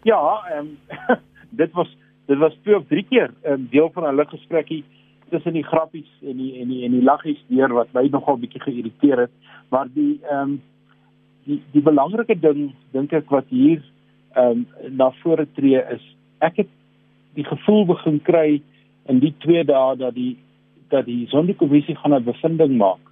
[0.08, 0.18] Ja,
[0.50, 1.20] ehm um,
[1.62, 1.90] dit was
[2.26, 4.84] dit was twee of drie keer 'n um, deel van 'n lig gesprekkie
[5.30, 8.60] tussen die grappies en die en die en die laggies deur wat my nogal bietjie
[8.60, 9.30] geïrriteer het,
[9.70, 10.60] maar die ehm um,
[11.46, 13.82] die die belangrike ding dink ek wat hier
[14.36, 14.66] ehm um,
[14.96, 16.04] na vore tree is
[16.40, 16.70] ek het
[17.36, 18.60] die gevoel begin kry
[19.10, 20.36] in die 2 dae dat die
[20.92, 23.04] dat die sondekommissie gaan 'n bevinding maak.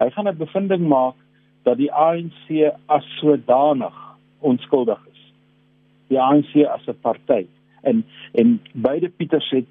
[0.00, 1.14] Hy gaan 'n bevinding maak
[1.62, 3.96] dat die ANC as sodanig
[4.40, 5.22] onskuldig is.
[6.08, 7.46] Die ANC as 'n party
[7.82, 9.66] en en beide Pieters het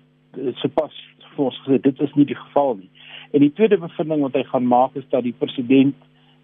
[0.55, 0.93] sopas
[1.35, 2.89] vir ons gesê dit is nie die geval nie.
[3.31, 5.95] En die tweede bevinding wat hy gaan maak is dat die president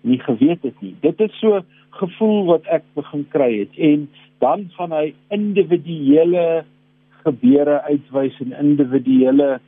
[0.03, 0.95] nie geweet het nie.
[1.01, 1.61] Dit is so
[1.99, 4.07] gevoel wat ek begin kry het en
[4.43, 6.63] dan gaan hy individuele
[7.23, 9.59] gebeure uitwys en individuele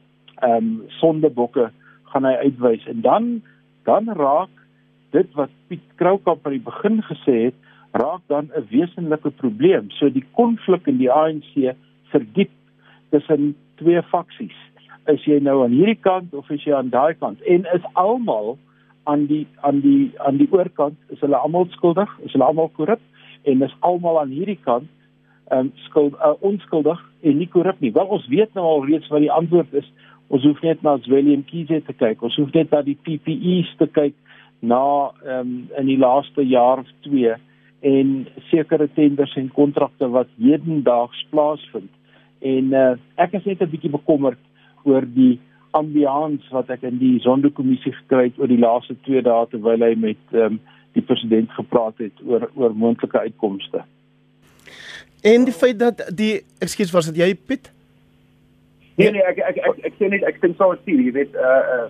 [0.44, 1.70] ehm um, sondebokke
[2.12, 3.30] gaan hy uitwys en dan
[3.88, 4.52] dan raak
[5.16, 7.58] dit wat Piet Kroukamp aan die begin gesê het
[7.96, 9.90] raak dan 'n wesenlike probleem.
[9.92, 11.76] So die konflik in die ANC
[12.12, 12.52] verdiep
[13.10, 14.58] tussen twee faksies.
[15.06, 17.42] Is jy nou aan hierdie kant of is jy aan daai kant?
[17.42, 18.58] En is almal
[19.06, 23.02] aan die aan die aan die oorkant is hulle almal skuldig, is hulle almal korrup
[23.46, 24.90] en is almal aan hierdie kant
[25.54, 27.94] um, skuld uh, onskuldig en nie korrup nie.
[27.94, 29.90] Wel ons weet nou al reeds wat die antwoord is.
[30.34, 32.24] Ons hoef net na William Kiese te kyk.
[32.26, 34.16] Ons hoef net na die PPE's te kyk
[34.66, 37.36] na um, in die laaste jaar of 2
[37.86, 38.14] en
[38.50, 41.92] sekere tenders en kontrakte wat hedendaags plaasvind.
[42.42, 44.42] En uh, ek is net 'n bietjie bekommerd
[44.86, 45.38] oor die
[45.76, 49.92] ambiance wat ek in die sondekommissie gekry het oor die laaste 2 dae terwyl hy
[50.00, 50.60] met um,
[50.96, 53.84] die president gepraat het oor oor moontlike uitkomste.
[55.26, 57.72] En die feit dat die ekskuus was dit jy Piet?
[58.96, 61.62] Nee nee, ek ek ek ek sê net ek dink sou sien, jy weet uh
[61.76, 61.86] uh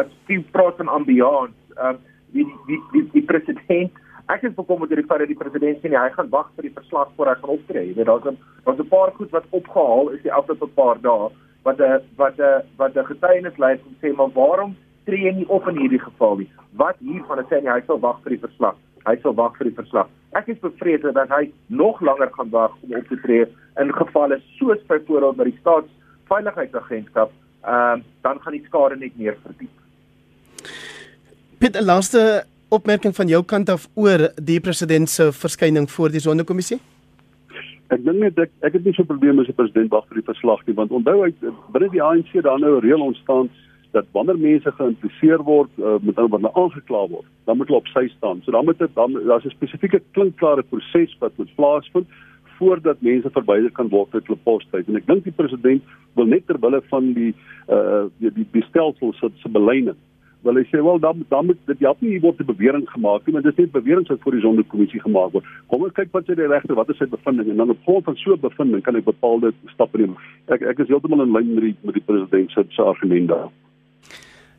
[0.00, 2.00] as jy praat van ambiance, um
[2.34, 5.88] die die die die president Ek is bekommerd oor die feit dat die president sê
[5.88, 7.84] nee, hy gaan wag vir die verslag voor hy gaan optree.
[7.86, 8.36] Jy weet daar's 'n
[8.66, 11.30] daar's 'n paar goed wat opgehaal is die afgelope paar dae
[11.68, 15.48] wat 'n wat 'n wat 'n getuienis lei om sê maar waarom tree jy nie
[15.48, 16.50] op in hierdie geval nie?
[16.72, 18.76] Wat hiervan sê hy sal wag vir die verslag.
[19.06, 20.08] Hy sal wag vir die verslag.
[20.32, 23.46] Ek is bevrees dat hy nog langer gaan wag om op te tree
[23.80, 27.30] in gevalle soos byvoorbeeld by die staatsveiligheidsagentskap,
[27.64, 29.74] ehm uh, dan gaan die skade net meer verdiep.
[31.58, 36.20] Piet, 'n laaste opmerking van jou kant af oor die president se verskyning voor die
[36.20, 36.80] sondekommissie?
[37.94, 40.20] Ek dink net ek ek het nie so 'n probleem as die president wag vir
[40.20, 41.32] die verslag nie want onthou hy
[41.72, 43.48] binne die ANC daar nou 'n reël ontstaan
[43.92, 47.86] dat wanneer mense geïmpliseer word uh, met hulle nou aangekla word, dan moet hulle op
[47.94, 48.42] sy staan.
[48.44, 52.06] So dan moet dit dan daar's 'n spesifieke klinkklare proses wat moet plaasvind
[52.58, 54.88] voordat mense verwyder kan word uit hulle postheid.
[54.88, 55.82] En ek dink die president
[56.14, 57.34] wil net ter wille van die
[57.68, 59.96] uh die die, die stelsel se se beleiding
[60.46, 63.26] wil hy sê wel dan dan moet dit help nie hier word 'n bewering gemaak
[63.26, 65.44] nie, maar dit is net beweringe wat voor die sondekommissie gemaak word.
[65.66, 68.04] Kom ons kyk wat sê die regter, wat is sy bevinding en dan op grond
[68.04, 70.16] van so 'n bevinding kan ek bepaalde stappe neem.
[70.48, 73.48] Ek ek is heeltemal in lyn met die met die president se se argument daar.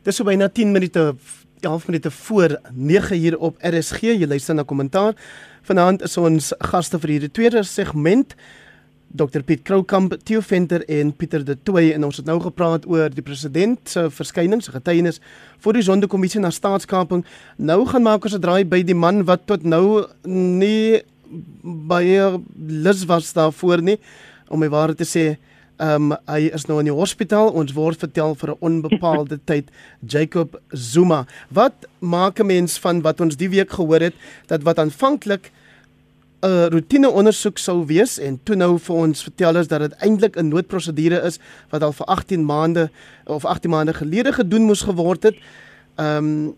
[0.02, 1.14] Dis so byna 10 minute
[1.60, 4.00] 11 minute voor 9 uur op RSG.
[4.00, 5.14] Jy luister na kommentaar.
[5.62, 8.34] Vanaand is ons gaste vir hierdie tweede segment.
[9.10, 13.10] Dr Piet Kroukamp, Theo Venter en Pieter De Tooy en ons het nou gepraat oor
[13.10, 15.18] die president se verskyning, se getuienis
[15.58, 17.24] voor die sondekommissie na staatskaping.
[17.58, 21.02] Nou gaan maak ons 'n draai by die man wat tot nou nie
[21.62, 23.98] baie lus was daarvoor nie
[24.48, 25.38] om my ware te sê.
[25.80, 27.50] Ehm um, hy is nou in die hospitaal.
[27.56, 29.70] Ons word vertel vir 'n onbepaalde tyd
[30.06, 31.26] Jacob Zuma.
[31.48, 34.14] Wat maak 'n mens van wat ons die week gehoor het
[34.46, 35.50] dat wat aanvanklik
[36.42, 40.36] 'n roetine ondersoek sou wees en toe nou vir ons vertel is dat dit eintlik
[40.36, 41.38] 'n noodprosedure is
[41.70, 42.90] wat al vir 18 maande
[43.26, 45.36] of 18 maande gelede gedoen moes geword het.
[45.96, 46.56] Ehm um,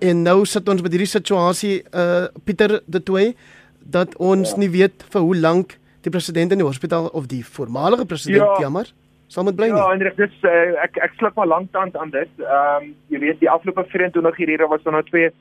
[0.00, 3.34] en nou sit ons by hierdie situasie uh Pieter de Toey
[3.78, 4.58] dat ons ja.
[4.58, 8.60] nie weet vir hoe lank die president in die hospitaal of die voormalige president ja.
[8.60, 8.92] jammer
[9.26, 9.78] sal moet bly nie.
[9.78, 12.30] Ja, Hendrik, dis uh, ek ek sluk maar lank tand aan dit.
[12.38, 15.32] Ehm um, jy weet die afgelope 24 ure was daar nou twee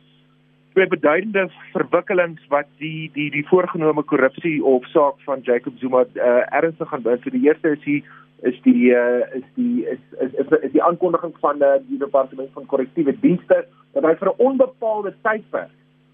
[0.74, 6.42] twee beduidende verwikkelings wat die die die voorgenome korrupsie of saak van Jacob Zuma uh,
[6.60, 7.34] ernstig gaan beïnvloed.
[7.34, 8.00] So die eerste is die
[8.44, 12.50] is die uh, is die is is is, is die aankondiging van uh, die departement
[12.54, 13.64] van korrektiewe dienste
[13.94, 15.72] dat hy vir 'n onbepaalde tydperk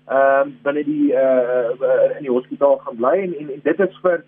[0.09, 3.99] ehm uh, binne die uh, in die hospitaal gaan bly en, en en dit is
[4.05, 4.23] vir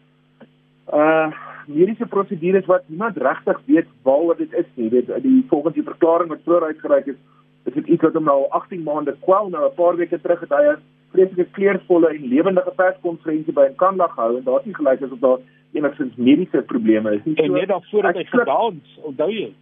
[0.94, 1.30] uh
[1.68, 4.90] mediese prosedures wat niemand regtig weet waaroor dit is nie.
[4.90, 7.20] Dit die volgens die verklaring wat vroeër uitgereik is
[7.64, 10.50] is dit iets wat hom nou 18 maande kwel nou 'n paar weke terug het
[10.50, 10.78] hy 'n
[11.12, 15.40] vreeslike kleurvolle en lewendige perskonferensie by 'n kanla gehou en daar het gelyk asof daar
[15.74, 17.24] enigstens mediese probleme is.
[17.24, 19.54] Nie so, en net dan voordat hy gedans, onthou jy?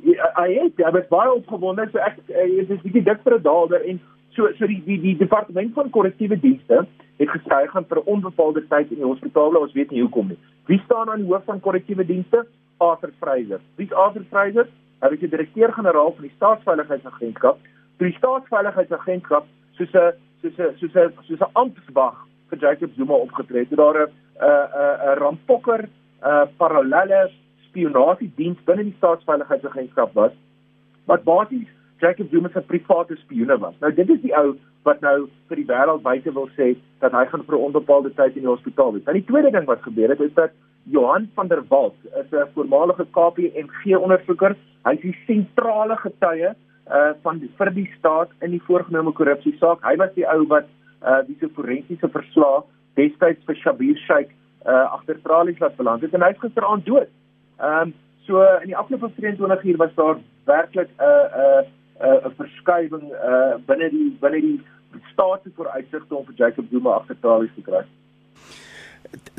[0.00, 3.42] Ja, hy het ja, met baie opgewonde so ek dit is bietjie dik vir 'n
[3.42, 4.00] daalder en
[4.36, 6.86] so so die die die departement van korrektiewe dienste
[7.18, 10.28] het gesê hy gaan vir 'n onbepaalde tyd in die hospitaal ons weet nie hoekom
[10.28, 10.38] nie.
[10.66, 12.46] Wie staan aan die hoof van korrektiewe dienste?
[12.78, 13.60] Arthur Fraser.
[13.76, 14.68] Wie is Arthur Fraser?
[15.00, 17.58] Hy is die direkteur-generaal van die Staatsveiligheidsagentskap.
[18.02, 19.46] Die Staatsveiligheidsagentskap
[19.78, 22.16] soos 'n soos 'n soos 'n soos 'n amptbag
[22.50, 23.76] vir Jacob Zuma opgetree het.
[23.76, 24.10] Daar 'n
[24.42, 25.88] 'n 'n rampokker
[26.22, 27.30] 'n parallelle
[27.68, 30.32] spionasiediens binne die Staatsveiligheidsagentskap was
[31.06, 31.68] wat basies
[32.00, 33.74] Jacob Zuma se private spioene was.
[33.80, 37.24] Nou dit is die ou wat nou vir die wêreld buite wil sê dat hy
[37.26, 39.04] gaan vir 'n onbepaalde tyd in die hospitaal wees.
[39.04, 40.50] Nou die tweede ding wat gebeur het is dat
[40.90, 44.56] Johan van der Walt is 'n voormalige KPMG ondersoeker.
[44.84, 46.54] Hy is die sentrale getuie
[46.88, 49.84] uh van die, vir die staat in die voorgenome korrupsie saak.
[49.84, 50.64] Hy was die ou wat
[51.02, 52.64] uh diese forensiese verslag
[52.94, 54.30] destyds vir Shabir Sheikh
[54.66, 57.08] uh agter tralies laat beland het en hy is gisteraand dood.
[57.60, 57.94] Ehm um,
[58.26, 61.62] so in die afgelope 24 uur was daar werklik 'n uh, 'n uh,
[62.00, 64.60] 'n uh, 'n verskywing uh binne die binne die
[65.12, 67.84] staat se vooruitsigte om vir Jacob Zuma agter tralies te kry.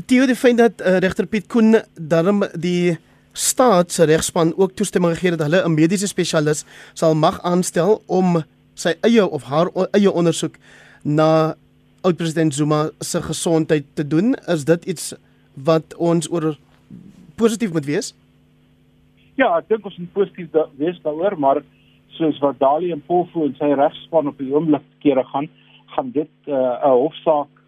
[0.10, 2.98] Theo die vind dat uh, regter Piet Koen daarom die
[3.38, 8.42] staat se regspan ook toestemming gegee dat hulle 'n mediese spesialis sal mag aanstel om
[8.74, 10.56] sy eie of haar eie ondersoek
[11.04, 11.54] na
[12.02, 14.34] oud-president Zuma se gesondheid te doen.
[14.48, 15.14] Is dit iets
[15.54, 16.58] wat ons oor
[17.36, 18.16] positief moet wees?
[19.36, 21.62] Ja, ek dink ons moet positief da wees daaroor, maar
[22.08, 25.50] soos wat Dali en Polfo en sy regspan op die oomblik kere gaan,
[25.86, 27.59] gaan dit uh, 'n uh, hofsaak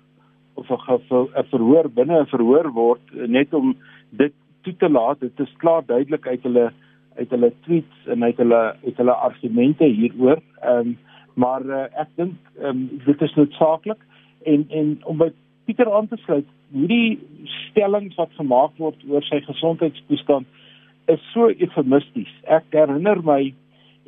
[0.54, 3.76] of 'n verhoor binne 'n verhoor word net om
[4.10, 5.20] dit toe te laat.
[5.20, 6.72] Dit is klaar duidelik uit hulle
[7.16, 10.42] uit hulle tweets en uit hulle uit hulle argumente hieroor.
[10.62, 10.98] Ehm um,
[11.34, 14.02] maar uh, ek dink ehm um, dit is noodsaaklik
[14.44, 15.32] en en om by
[15.66, 17.20] Pieter aan te sluit, hierdie
[17.70, 20.48] stellings wat gemaak word oor sy gesondheidstoestand
[21.08, 22.32] is so eufemisties.
[22.44, 23.54] Ek herinner my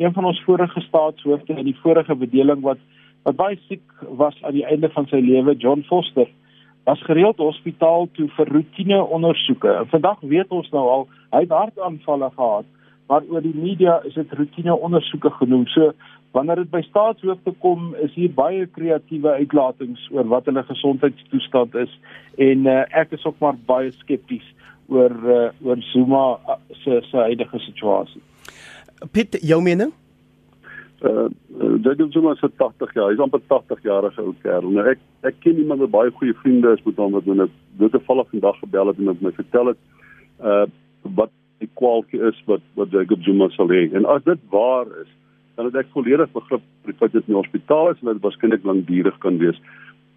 [0.02, 2.82] een van ons vorige staatshoofde in die vorige bedeling wat
[3.24, 3.84] wat baie siek
[4.20, 6.28] was aan die einde van sy lewe, John Foster,
[6.84, 9.72] was gereeld hospitaal toe vir roetine ondersoeke.
[9.72, 12.68] En vandag weet ons nou al hy het hartaanvalle gehad,
[13.08, 15.64] maar oor die media is dit roetine ondersoeke genoem.
[15.72, 15.94] So
[16.36, 21.96] wanneer dit by staatshoofde kom, is hier baie kreatiewe uitlatings oor wat hulle gesondheidstoestand is
[22.42, 24.46] en uh, ek is ook maar baie skepties
[24.92, 28.22] oor uh, oor Zuma uh, se se huidige situasie.
[29.12, 29.94] Piet, jou mening?
[31.04, 31.28] Uh,
[31.84, 33.10] Jacob Zuma is 80 jaar.
[33.12, 34.70] Hy's amper 80 jarige ou kerel.
[34.72, 37.58] Nou ek ek ken iemand wat baie goeie vriende is met hom wat doen dit.
[37.82, 39.82] Dit toevallig vandag gebel het en met my vertel het
[40.40, 40.64] uh
[41.18, 43.90] wat die kwaliteit is wat wat Jacob Zuma sal hê.
[43.92, 45.12] En as dit waar is,
[45.60, 48.14] dan het ek volledig begrip vir die feit dat hy in die hospitaal is en
[48.14, 49.60] dit waarskynlik lankdurig kan wees.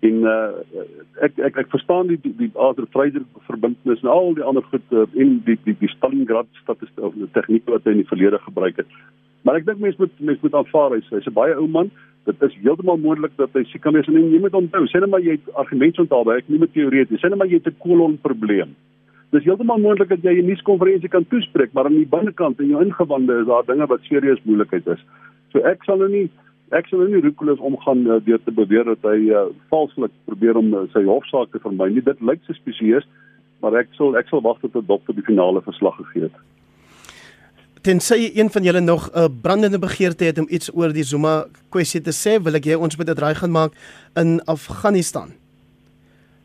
[0.06, 0.86] En uh
[1.26, 4.94] ek ek ek verstaan die die, die Adler Vryder verbintenis en al die ander goed
[4.94, 8.38] uh, en die die die Stalingrad statistiek of die tegniek wat hy in die verlede
[8.46, 9.00] gebruik het.
[9.46, 11.90] Maar ek dink mense moet mense moet aanvaar hy hy's 'n baie ou man.
[12.26, 15.10] Dit is heeltemal moontlik dat hy siek kan wees en jy moet onthou, sê net
[15.10, 17.20] maar jy het argumente onthou, ek nie met teoreties.
[17.22, 18.74] Sê net maar jy het 'n kolon probleem.
[19.30, 22.82] Dis heeltemal moontlik dat jy 'n nuuskonferensie kan toespreek, maar aan die binnekant in jou
[22.82, 25.04] ingewande is daar dinge wat serieus moeilikheid is.
[25.52, 26.28] So ek sal nou nie
[26.72, 30.56] ek sal nou nie roekeloos omgaan uh, deur te beweer dat hy uh, valslik probeer
[30.56, 32.02] om uh, sy hofsaak te vermy nie.
[32.02, 33.06] Dit lyk suspisieus,
[33.62, 36.34] maar ek sal ek sal wag tot 'n dokter die finale verslag gegee het.
[37.86, 41.46] Tensy een van julle nog 'n uh, brandende begeerte het om iets oor die Zuma
[41.70, 43.72] kwessie te sê, wil ek jy ons met dit reg gaan maak
[44.14, 45.30] in Afghanistan.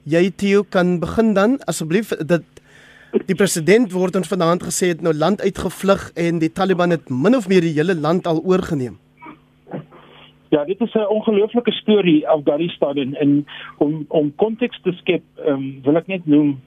[0.03, 2.43] Jy Theo kan begin dan asseblief dit
[3.25, 7.35] Die president word ons vanaand gesê het nou land uitgevlug en die Taliban het min
[7.35, 8.99] of meer die hele land al oorgeneem.
[10.49, 13.45] Ja, dit is 'n ongelooflike storie Afghanistan en, en
[13.77, 16.61] om om konteks te skep, um, wil ek net noem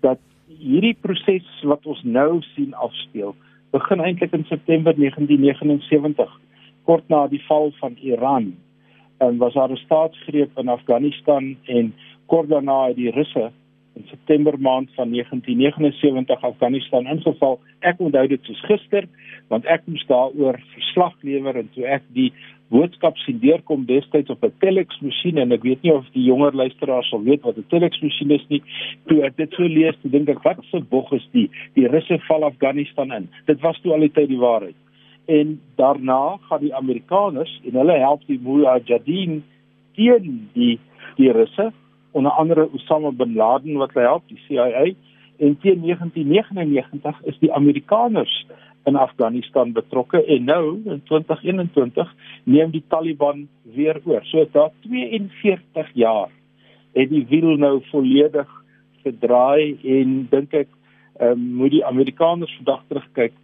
[0.00, 0.18] dat
[0.58, 3.34] hierdie proses wat ons nou sien afspeel,
[3.76, 6.32] begin eintlik in September 1979,
[6.88, 8.54] kort na die val van Iran.
[9.18, 11.94] En was daar 'n staatsgreep in Afghanistan en
[12.26, 13.50] kort daarna het die Russe
[13.96, 17.60] in September maand van 1979 Afghanistan ingeval.
[17.80, 19.08] Ek onthou dit soos gister
[19.48, 22.32] want ek moes daaroor verslag lewer en toe ek die
[22.72, 26.54] boodskap sien deurkom destyds op 'n telex masjien en ek weet nie of die jonger
[26.54, 28.62] luisteraars sal weet wat 'n telex masjien is nie.
[29.06, 31.50] Toe ek dit so lees, toe dink ek wat se bog is die?
[31.74, 33.28] Die Russe val Afghanistan in.
[33.46, 34.74] Dit was toe al die tyd die waarheid.
[35.26, 39.44] En daarna gaan die Amerikaners en hulle help die Mujahideen
[39.94, 40.78] teen die
[41.16, 41.72] die Russe
[42.12, 44.94] onder andere Osama bin Laden wat hy help die CIA
[45.38, 48.46] en teen 1999 is die Amerikaners
[48.86, 52.12] in Afghanistan betrokke en nou in 2021
[52.44, 54.22] neem die Taliban weer oor.
[54.30, 56.30] So daar 42 jaar
[56.94, 58.48] het die wiel nou volledig
[59.02, 60.70] gedraai en dink ek
[61.20, 63.34] um, moet die Amerikaners vandag terugkyk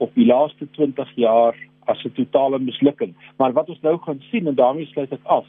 [0.00, 3.14] op die laaste 20 jaar as 'n totale mislukking.
[3.38, 5.46] Maar wat ons nou gaan sien en daarmee sluit ek af.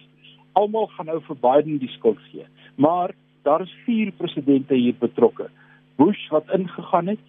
[0.53, 2.45] Almal gaan nou vir Biden die skuld gee.
[2.75, 3.11] Maar
[3.43, 5.49] daar is vier presidente hier betrokke.
[5.95, 7.19] Bush wat ingegaan het,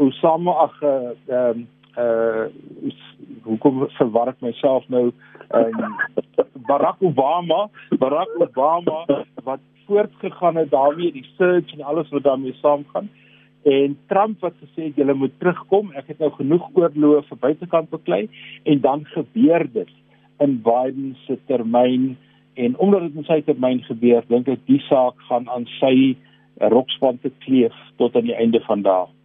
[0.00, 1.64] Osama ag ehm uh,
[1.98, 2.48] uh, uh
[3.44, 5.10] hoekom verwar ek myself nou?
[5.52, 5.96] Ehm um,
[6.68, 7.66] Barack Obama,
[8.00, 9.04] Barack Obama
[9.44, 13.10] wat voortgegaan het daarmee die surge en alles wat daarmee saamgaan.
[13.62, 17.90] En Trump wat gesê het julle moet terugkom, ek het nou genoeg oorloë vir buitekant
[17.92, 18.22] beklei.
[18.64, 19.92] En dan gebeur dit
[20.40, 22.16] in Biden se termyn.
[22.54, 26.16] En omdat dit in sy termyn gebeur, dink ek die saak gaan aan sy
[26.72, 29.19] rokspan te kleef tot aan die einde van daardie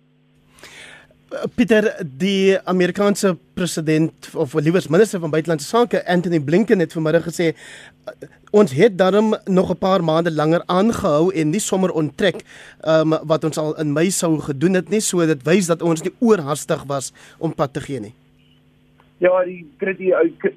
[1.56, 7.54] Peter die Amerikaanse president of liewers minister van buitelandse sake Anthony Blinken het vanmiddag gesê
[8.52, 12.44] ons het daarom nog 'n paar maande langer aangehou en nie sommer onttrek
[12.88, 16.02] um, wat ons al in Mei sou gedoen het nie so dit wys dat ons
[16.02, 18.14] nie oorhaastig was om pad te gee nie.
[19.18, 19.66] Ja, die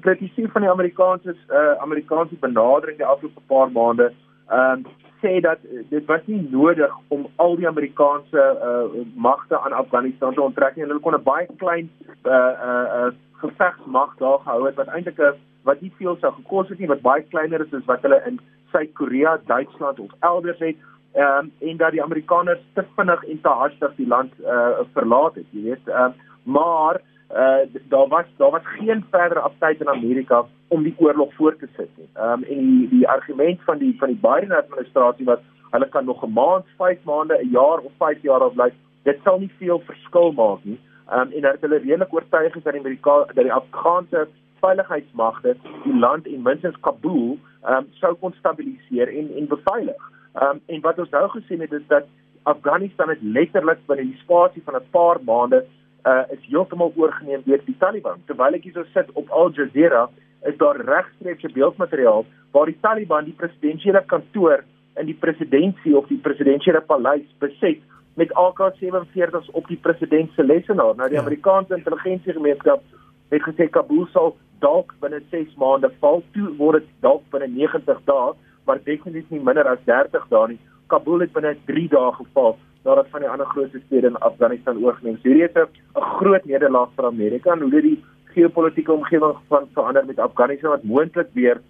[0.00, 4.12] kritisie van die Amerikaanse uh, Amerikaanse benadering die afgelope paar maande,
[4.48, 4.86] ehm um,
[5.22, 5.58] sê dat
[5.90, 10.84] dit was nie nodig om al die Amerikaanse uh, magte aan Afghanistan te onttrek nie.
[10.84, 11.90] Hulle kon 'n baie klein
[12.24, 16.68] uh uh, uh gevegsmag daar gehou het wat eintlik 'n wat nie veel sou gekos
[16.68, 18.40] het nie, wat baie kleiner is as wat hulle in
[18.72, 20.76] Suid-Korea, Duitsland of elders het.
[21.12, 25.34] Ehm um, en dat die Amerikaners te vinnig en te hastig die land uh verlaat
[25.34, 25.88] het, jy weet.
[25.88, 27.00] Ehm uh, maar
[27.30, 31.68] uh daar was daar was geen verdere aptyd in Amerika om die oorlog voort te
[31.76, 32.08] sit nie.
[32.14, 35.38] Ehm um, en die die argument van die van die Biden administrasie was
[35.70, 38.72] hulle kan nog 'n maand, 5 maande, 'n jaar of 5 jaar af bly.
[39.02, 40.80] Dit sal nie veel verskil maak nie.
[41.12, 44.28] um, en dat hulle redelik oortuig is dat die Amerika dat die Afghaanse
[44.60, 47.38] veiligheidsmagte die land en minstens Kabul
[47.68, 50.02] um, sou kon stabiliseer en en beveilig.
[50.42, 52.04] Um, en wat ons nou gesien het is dat
[52.42, 55.64] Afghanistan het letterlik binne die spasie van 'n paar maande
[56.06, 58.22] uh, is heeltemal oorgeneem deur die Taliban.
[58.26, 60.08] Terwyl ek hierso sit op Al Jazeera,
[60.46, 64.64] is daar regstreekse beeldmateriaal waar die Taliban die presidentsiële kantoor
[64.98, 67.82] in die presidentskap of die presidentsiële paleis beset
[68.18, 70.94] met AK-47s op die president se lesenaar.
[70.96, 71.22] Nou die ja.
[71.22, 72.82] Amerikaanse intelligensiegemeenskap
[73.30, 74.34] het gesê Kabul sal
[74.64, 78.32] dalk binne 6 maande val, toe word dit dalk binne 90 dae,
[78.66, 80.58] maar definitief nie minder as 30 dae nie.
[80.90, 82.56] Kabul het binne 3 dae geval
[82.88, 85.18] nadat van die ander groot stede in Afghanistan oorgeneem.
[85.22, 87.98] So hierdie is 'n groot nederlaag vir Amerika en hoe dit die
[88.34, 91.60] geopolitiese omgewing van verander met Afghanistan wat moontlik weer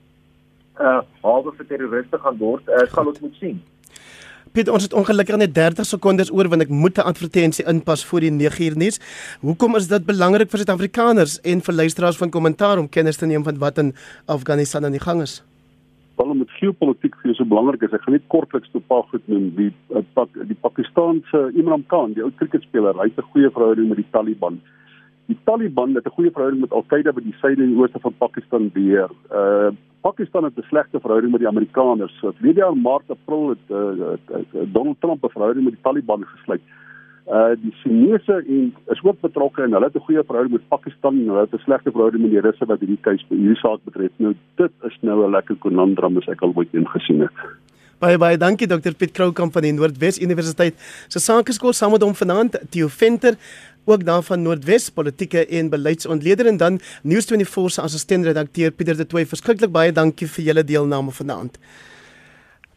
[0.78, 3.62] 'n uh, hawe vir terroriste gaan word, uh, sal ons moet sien.
[4.52, 8.20] Piet, ons het ongelukkig net 30 sekondes oor want ek moet 'n advertensie inpas voor
[8.20, 9.00] die 9 uur nuus.
[9.40, 13.44] Hoekom is dit belangrik vir Suid-Afrikaners en vir luisteraars van kommentaar om kennis te neem
[13.44, 13.94] van wat in
[14.26, 15.44] Afghanistan aan die gang is?
[16.16, 19.54] Wel met geopolitiek vir so belangrik is, ek gaan net kortliks toe paar goed noem.
[19.54, 23.88] Die uh, pak, die Pakistaanse Imran Khan, die ou kriketspeler, hy het 'n goeie verhouding
[23.88, 24.60] met die Taliban.
[25.28, 28.70] Die Taliban het 'n goeie verhouding met Al-Qaeda by die suide en ooste van Pakistan
[28.72, 29.10] beheer.
[29.32, 29.70] Uh
[30.00, 32.18] Pakistan het 'n slegte verhouding met die Amerikaners.
[32.18, 36.24] So verlede jaar Maart, April het uh, uh, Donald Trump 'n verhouding met die Taliban
[36.24, 36.60] gesluit.
[37.26, 41.14] Uh die Chinese en is ook betrokke en hulle het 'n goeie verhouding met Pakistan
[41.14, 44.10] en hulle het 'n slegte verhouding met die Russe wat hierdie keuse hierdie saak betref.
[44.16, 47.32] Nou dit is nou 'n lekker konandram as ek al ooit een gesien het.
[47.98, 50.74] Baie baie dankie Dr Piet Kroukamp van die Noordwes Universiteit.
[51.08, 53.34] Se sakeskool saam met hom vanaand Theo Venter
[53.88, 59.26] ook daar van Noordwes politieke en beleidsontleder en dan News24 se assistent-redakteur Pieter de Tooy.
[59.26, 61.58] Verskriklik baie dankie vir julle deelname vanaand.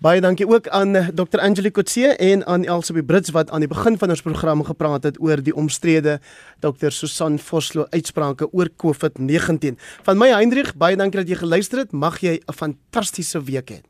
[0.02, 3.70] Baie dankie ook aan eh, Dr Angelique Kotse en aan Elsie Brits wat aan die
[3.70, 6.18] begin van ons program gepraat het oor die omstrede
[6.60, 9.78] Dr Susan Vosloo uitsprake oor COVID-19.
[10.02, 11.92] Van my Hendrik, baie dankie dat jy geluister het.
[11.92, 13.82] Mag jy 'n fantastiese week hê.